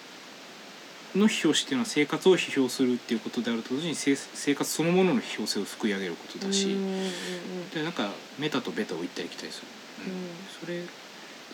[1.16, 7.10] の批評史っていうのは生活を批評するっていうことであると同時に生生活そのものの批評性をすくい上げることだし、うんうんうん
[7.74, 9.68] でなんかメタとベタを行ったり来たりする、
[10.05, 10.12] うん。
[10.12, 10.20] うん。
[10.60, 10.88] それで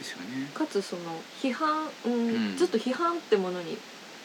[0.03, 0.49] すよね。
[0.53, 1.01] かつその
[1.41, 2.57] 批判、うんうん。
[2.57, 3.77] ずっと批判ってものに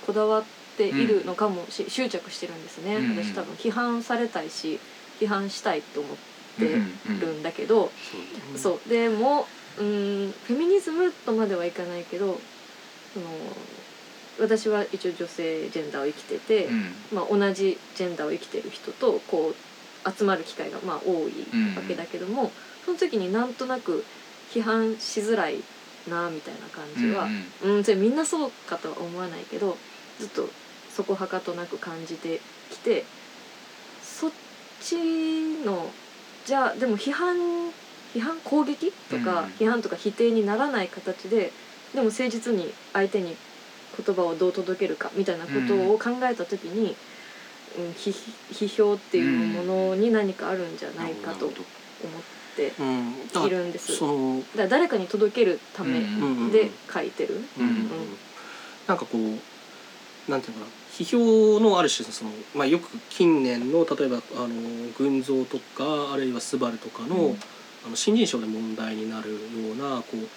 [0.07, 0.45] こだわっ
[0.76, 4.79] ているのかもし、執着してるんですね、うん私多分批判されたいし
[5.20, 6.16] 批判したいと思っ
[6.59, 7.91] てうんるんだけど、
[8.55, 8.89] そうそう。
[8.89, 9.47] でも
[9.79, 12.41] うんフェミニズムとまではいかないけど
[13.19, 16.93] その私は一応女性ジェンダーを生きてて、うん。
[17.12, 21.33] まあ、同じジェンダーを生きてる人とこう集まる機会がまあ多い
[21.77, 22.53] わけだけども、
[22.85, 24.05] その時になんとなく
[24.53, 25.57] 批判しづらい
[26.09, 27.29] なみたいな感じは、
[27.62, 27.77] うん。
[27.77, 29.77] うん、それみんなそうかとは思わないけど
[30.21, 30.49] ずっと
[30.95, 32.41] そこはかとなく感じて
[32.71, 33.05] きて
[34.03, 34.31] そっ
[34.81, 34.97] ち
[35.64, 35.91] の
[36.47, 37.37] じゃあでも批判
[38.14, 39.49] 批判攻撃とか、うん。
[39.59, 41.51] 批判とか否定にならない形で
[41.95, 43.36] でも誠実に相手に
[44.05, 46.95] 言葉をどう届けるかみたいなことを考えた時に、
[47.78, 48.14] うん、批
[48.51, 51.55] 批評っていうものに何かあるんじゃないかと思っ
[52.57, 52.72] て
[53.47, 53.97] いるんです。
[53.97, 57.43] そのだから誰かに届けるためうんで書いてる。
[57.59, 57.70] うんうん。
[57.70, 57.89] うん。
[58.86, 60.78] なんかこうなんていうのかな。
[60.99, 64.49] 批評のある種その、まあ、よく近年の例えばあの
[64.99, 67.39] 群像とかあるいは「スバルとかの,、うん。
[67.86, 69.39] あの新人賞で問題になるよ
[69.74, 70.28] うなこう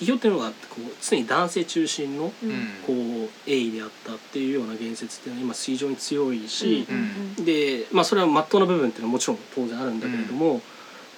[0.00, 2.50] 批評っていうのがこう常に男性中心のうん。
[2.86, 10.62] こう鋭意であったっていうような言説っていうのは今非常に強いし、うんでまあそれは真っ当な部分っていうのはもちろん当然あるんだけれども、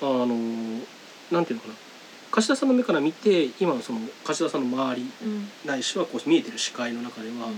[0.01, 0.27] あの
[1.31, 1.75] なんていうのかな。
[2.33, 5.49] 柏田さんの目から見て今のその柏田さんの周りうん。
[5.65, 7.49] ないしはこう見えてる視界の中では、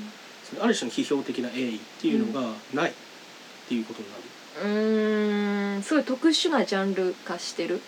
[0.61, 2.95] ある種の批評的な鋭意っていうのがないっ
[3.69, 4.23] ていうことになる、
[4.63, 4.69] う
[5.79, 7.81] んすごい特殊なジャンル化してる、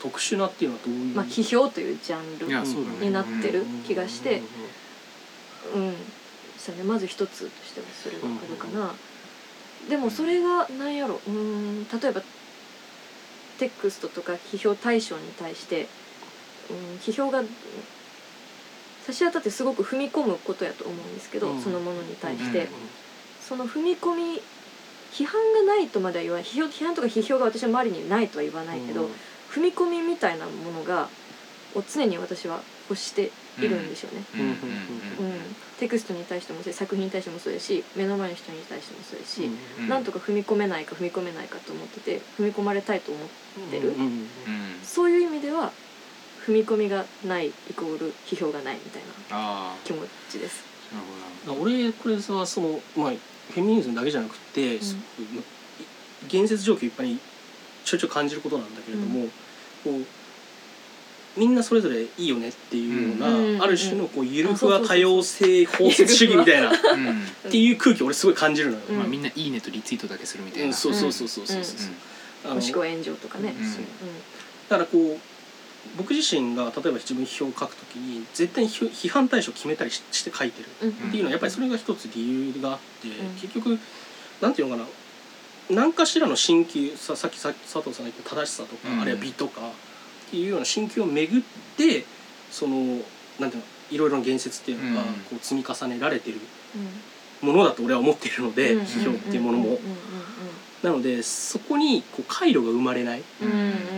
[0.00, 3.06] 特殊なっていうのはどういう、まあ、批評というジャンルいやそうだね。
[3.06, 4.42] になってる気がして。
[5.74, 5.94] うんうん
[6.58, 8.92] そうねまず一つとしてはそれがあるかな、
[9.88, 11.18] でもそれが何やろ。
[11.26, 12.22] うん例えば
[13.58, 15.88] テクストとか批評対象に対して、
[16.70, 17.42] うん、批評が
[19.06, 21.62] 差し当たってすごく踏み込むことやと思うんですけど、うん。
[21.62, 22.66] そのものに対して、うん。
[23.40, 24.42] その踏み込み
[25.12, 26.44] 批判がないとまでは言わない。
[26.46, 29.06] 批評批判とか批評が私は周りにないとは言わないけど、
[29.52, 31.08] 踏み込みみたいなものが
[31.74, 34.24] を常に私は欲しているんですよね。
[34.34, 34.40] うん。
[34.40, 34.48] うん。
[35.18, 35.26] うん。
[35.26, 35.56] うん。
[35.78, 39.42] テクストに対してもそう作品に対してもそうやし目の前の人に対してもそうやし、
[39.78, 39.88] うん。
[39.88, 43.28] なんとか踏み込めないか踏み込めないかと思ってて踏み込まれたいと思っ
[43.70, 43.94] てる、うん。
[43.96, 44.02] うん。
[44.02, 44.84] うん。
[44.84, 45.72] そういう意味では
[46.46, 49.98] 踏み込みがないイコール批評がないみたいなあ気持
[50.28, 50.64] ちです。
[50.92, 51.12] あなるほ
[51.48, 51.52] ど。
[51.52, 53.12] なる俺これはそのまあ
[53.50, 55.42] フェミニズムだけじゃなくて、すごくま
[56.28, 57.18] 言説状況いっぱいに
[57.84, 59.26] ちょいちょい感じることなんだけれども、
[59.84, 60.04] こう
[61.36, 63.62] みんなそれぞれいいよねっていうような、うん。
[63.62, 66.72] ある種のこうゆるあふそうそうそうそうわ多様性包摂主義みたいなっ
[67.50, 68.82] ていう空気俺すごい感じるのよ。
[68.90, 70.66] うんまあみんないいねとリツイートだけするみたいな。
[70.68, 71.60] うんそうそうそうそうそうう。
[71.60, 71.64] ん。
[71.64, 71.90] そう
[72.46, 73.54] あのもしくは炎上とかね。
[73.56, 73.64] うん。
[73.64, 73.82] そう。
[74.68, 75.18] だからこう
[75.96, 80.68] 僕自身が例えば自分批評を書くときに絶対に批批判対象を決めたりしして書いてる。
[80.82, 80.90] うん。
[80.90, 83.12] っていうのはやっぱりそれが一つ理由があって、ん。
[83.40, 83.78] 結局
[84.40, 84.88] なんていうのかな
[85.70, 89.00] 何かしらの新旧ささっきさ佐藤さんが言った正しさとか、うん。
[89.00, 91.42] あるいは美とかっていうような新旧をめぐっ
[91.76, 92.04] て
[92.50, 92.76] その
[93.38, 95.06] なんていうのいろいろな言説っていうのがうん。
[95.14, 96.38] こう積み重ねられてる
[97.42, 97.48] うん。
[97.48, 98.82] ものだと俺は思っているので、うん。
[98.82, 99.78] 批評っていうものも、
[100.82, 103.22] なのでそこにこう回路が生まれないっ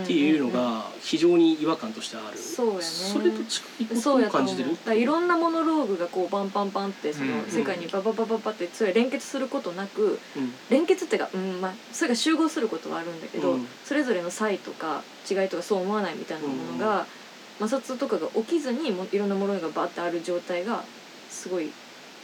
[0.05, 2.83] ていうのが非常に違和感としてある、そうやね。
[2.83, 4.77] それと近いことを感じてる。
[4.85, 10.53] だいろんなモノローグがこうバンパンパンってそのうん世界にバババババってそれ連結することなくうん。
[10.71, 13.67] 連結っていうか、うんまあ、それが集合することはあるんだけど、うん。
[13.85, 17.07] それぞれの差異とか違いとかそう思わないみたいなものが、
[17.61, 20.83] 摩擦とかが起きずにもいろんなものがバーってある状態が
[21.31, 21.71] すごい、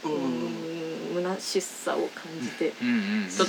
[0.03, 0.11] うん。
[0.11, 0.88] うん
[1.21, 2.73] 虚しさを感じて。
[2.81, 2.99] うんうん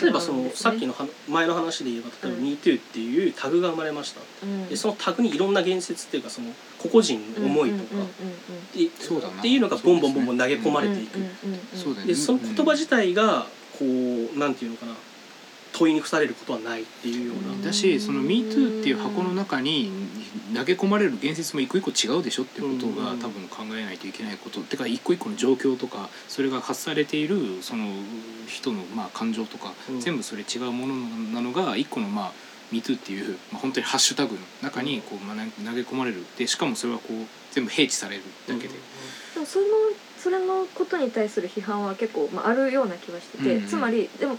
[0.02, 0.52] 例えばそのね。
[0.54, 2.44] さっきのは前の話で言えば例えば「うん。
[2.44, 4.68] MeToo」っていうタグが生まれました、うん。
[4.68, 8.02] でそのタグにいろんな言説っていうかその個々人の思いとか。
[8.02, 11.18] っていうのがボンボンボンボン投げ込まれていく。
[11.74, 13.46] そねでその言葉自体が
[13.78, 14.92] こうなんていうのかな
[15.80, 19.90] 問いに付されることはないっていうような、うんだしその「MeToo」っていう箱の中に
[20.54, 23.18] 投げ込まれる言説も一個一個違うでしょっていうことがうん。
[23.18, 24.60] 多分考えないといけないこと。
[24.60, 27.86] てか一個一個の状況とかそれが発されているその
[28.46, 30.00] 人のまあ感情とかうん。
[30.00, 30.94] 全部それ違うもの
[31.34, 32.32] なのが一個のまあ
[32.72, 36.24] 「MeToo」っていう、まあ、本当にハッシュタグの中にこう、まあ、投げ込まれる。
[36.38, 38.74] でしかもそれはこう全部併記されるだけで。
[39.34, 39.66] でもその
[40.22, 43.68] それのことに対する批判は結構、まあ、あるような気はしてて、うんうん。
[43.68, 44.36] つまりでも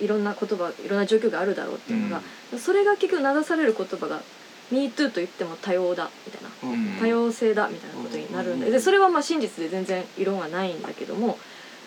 [0.00, 2.22] うんいろんな言葉いろんな状況があるだろうっていうのが、
[2.58, 4.20] それが結局名指される言葉が
[4.72, 6.50] 「MeToo」と言っても多様だみたいな。
[6.62, 6.86] うん。
[6.86, 8.72] うん多様性だみたいなことになるんでうん。
[8.72, 11.38] でそれはまあ真実で全然異論はないんだけども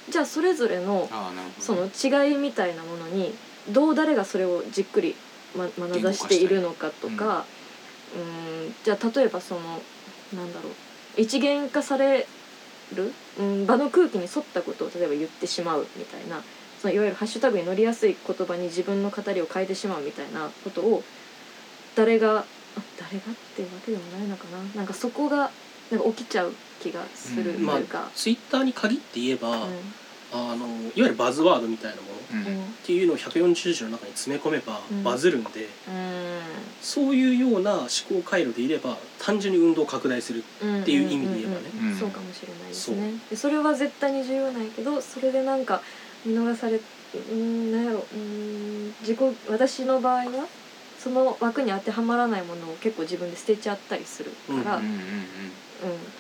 [0.10, 1.10] じゃあそれぞれの
[1.60, 3.34] その違いみたいなものに
[3.70, 5.16] どう誰がそれをじっくり
[5.56, 7.46] ま眼差しているのかとか
[8.16, 9.62] うんじゃあ例えばその
[10.36, 10.74] なんだろう
[11.18, 12.28] 一元化され
[12.96, 16.42] る、うん、場の空気に沿ったことを例えば言ってしまうみたいな
[16.82, 21.04] そのいわゆるハッシュタグに乗りやすい言葉に自分の語りを変えてしまうみたいなことを
[21.96, 22.46] 誰があ
[23.00, 24.60] 誰がっていうわけでもないのかな？
[24.76, 25.50] なんかそこが
[25.92, 28.12] なんか起きちゃう気がするとうんいうか。
[28.14, 29.72] ツイッターに限って言えば、うん
[30.52, 32.14] あのいわゆるバズワードみたいなもの
[32.64, 35.04] っていうのを140字の中に詰め込めばうん。
[35.04, 36.40] バズるんで、うん。
[36.82, 40.42] そういうような思考回路でいれば単純に運動を拡大するっ
[40.86, 41.70] ていう意味で言えばね。
[41.82, 43.14] うんそうかもしれないですね。
[43.30, 45.82] でそれは絶対に重要ないけどそれでなんか
[46.26, 46.80] 見逃され
[47.32, 49.18] うんなんやろうん自己
[49.50, 50.48] 私の場合は
[51.00, 54.32] その枠に当てはまらないものを結構自分で捨てちゃったりする
[54.64, 55.52] から、うんんううんうん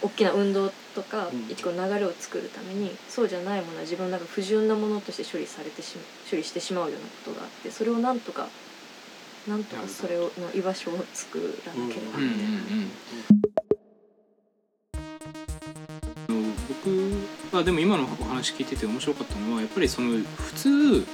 [0.02, 1.50] 大きな運動とかうん。
[1.50, 8.48] 一個の流れを作るためにそうじゃないものは自分の中で不純なものとして処理されてしま処理してしまうようなことがあってそれをなんとか
[9.48, 12.20] なんとかそれをの居場所を作らなければ。
[12.20, 12.58] みたいな。
[16.70, 21.06] 僕はでも今のお話聞いてて面白かったのはやっぱりその普通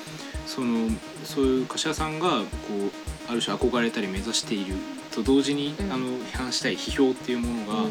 [0.47, 0.89] その
[1.23, 2.19] そういう柏さん。
[2.19, 2.45] がこ
[3.27, 4.75] うある種憧れたり目指している
[5.11, 5.91] と同時に、うん。
[5.91, 7.89] あの批判したい批評っていうものが、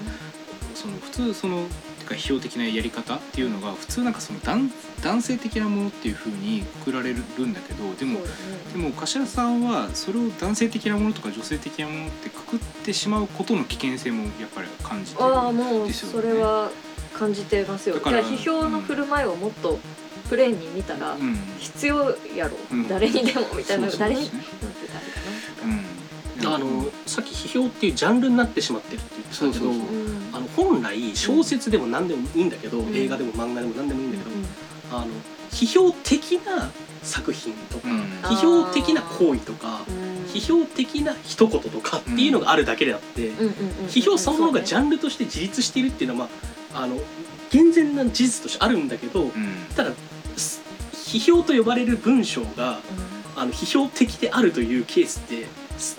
[0.74, 1.66] その普通その
[2.00, 4.70] てか批評的なやり方っていうのが普通なんかその男
[5.02, 8.26] 男性的なものっていうふうにくくられるんだけどでもね。
[8.72, 16.30] でも柏さんはそれを男性的なものとか女性的なものってくくってしまうことの危険性もやっぱり感じてるああもうですよね。
[16.30, 16.70] それは
[17.14, 17.96] 感じてますよ。
[17.96, 19.78] じゃだからあ批評の振る舞いをもっと
[20.28, 21.36] プレーンに見たらうん。
[21.58, 22.88] 必要やろ、うん。
[22.88, 24.32] 誰にでもみたいな、そうそう誰にそ
[25.64, 26.54] うん。
[26.54, 29.86] あのさっき批評っていうジャンルになってしまってるって言ってたけどそうそうそう
[30.32, 32.96] あの本来小説でも何でもいいんだけど、うん。
[32.96, 34.44] 映画でも漫画でも何でもいいんだけど、うん
[34.90, 35.06] あの
[35.50, 36.70] 批評的な
[37.02, 38.02] 作品とか、うん。
[38.22, 43.32] 批評的な行為とか、うん批評的な一言とかっていうのがあるだけであって、
[43.88, 46.28] 批評そのものがジャンルとして自立しているっていうのは、
[46.72, 46.96] まあ、あの
[47.50, 49.32] 健全な事実としてあるんだけど、うん。
[49.76, 49.92] ただ
[50.38, 50.62] す
[50.94, 52.80] 批評と呼ばれる文章が
[53.36, 55.48] あの批評的であるというケースってす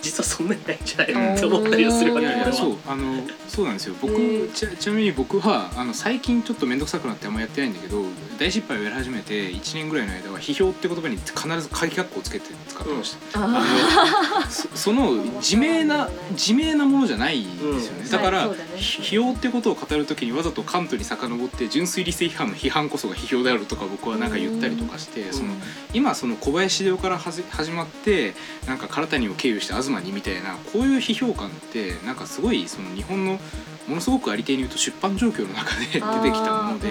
[0.01, 2.57] 実はそんなにないんじゃないのって思ったりはするわけいやいや俺は。
[2.57, 3.95] そうあのそうなんですよ。
[4.01, 8.03] 僕ちちなみに僕はあの最近ちょっと面倒くさくなってあんまやってないんだけど
[8.39, 18.09] 大失敗をやり始めて1年ぐらいの間は批評って言葉に必ず鍵括弧をつけて使ってました、ああのそその自明な自明なものじゃないんですよね、うん。
[18.09, 25.53] だから、はいねひ批評ってことを語る時にわざとカントに遡って純粋理性批判の批判こそが批評であるとか僕はなんか言ったりとかして、んその
[25.93, 28.33] 今その小林秀夫から始まって
[28.67, 33.39] なんか唐谷を経由して東にみたいなこういう批評感ってなんかすごいその日本の
[33.87, 36.89] ものすごくありていに言うと出版状況の中で出てきたもので。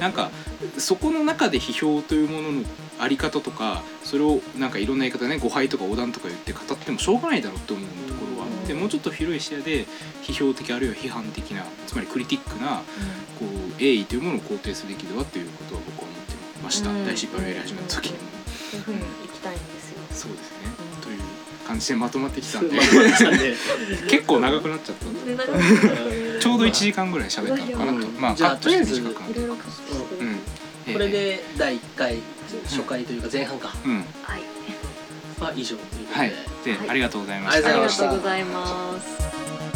[0.00, 0.30] なんか
[0.78, 2.62] そこの中で批評というものの
[2.98, 9.86] あり方とかそれをなんかいろんな言い方ね誤配とか横断とか言って語ってもしょうがないだろうって思うところはあってうんもうちょっと広い視野で
[10.22, 12.82] 批評的あるいは批判的なつまりクリティックな
[13.38, 16.90] こう栄意というものを肯定すべきではということは僕は思ってました。
[16.90, 17.06] うん。
[17.06, 18.18] 大失敗をやり始めた時にも。
[18.70, 19.98] そういうふうに行きたいんですよ。
[20.10, 20.79] そうですね
[21.70, 22.76] 感じでまとまってきたんで。
[24.10, 25.04] 結構長くなっちゃった。
[26.40, 28.08] ちょうど1時間ぐらい喋ったのかなと。
[28.08, 28.20] うん。
[28.20, 30.92] まあじゃあカットしてとりあえずうん。
[30.92, 32.18] これで第1回
[32.64, 33.72] 初回というか前半か。
[33.84, 34.04] うん。
[34.22, 34.42] はい。
[35.38, 36.32] は以上ということで、はい。
[36.64, 36.90] ではい。
[36.90, 37.68] ありがとうございました。
[37.68, 39.69] ありががとうございましたとうございます。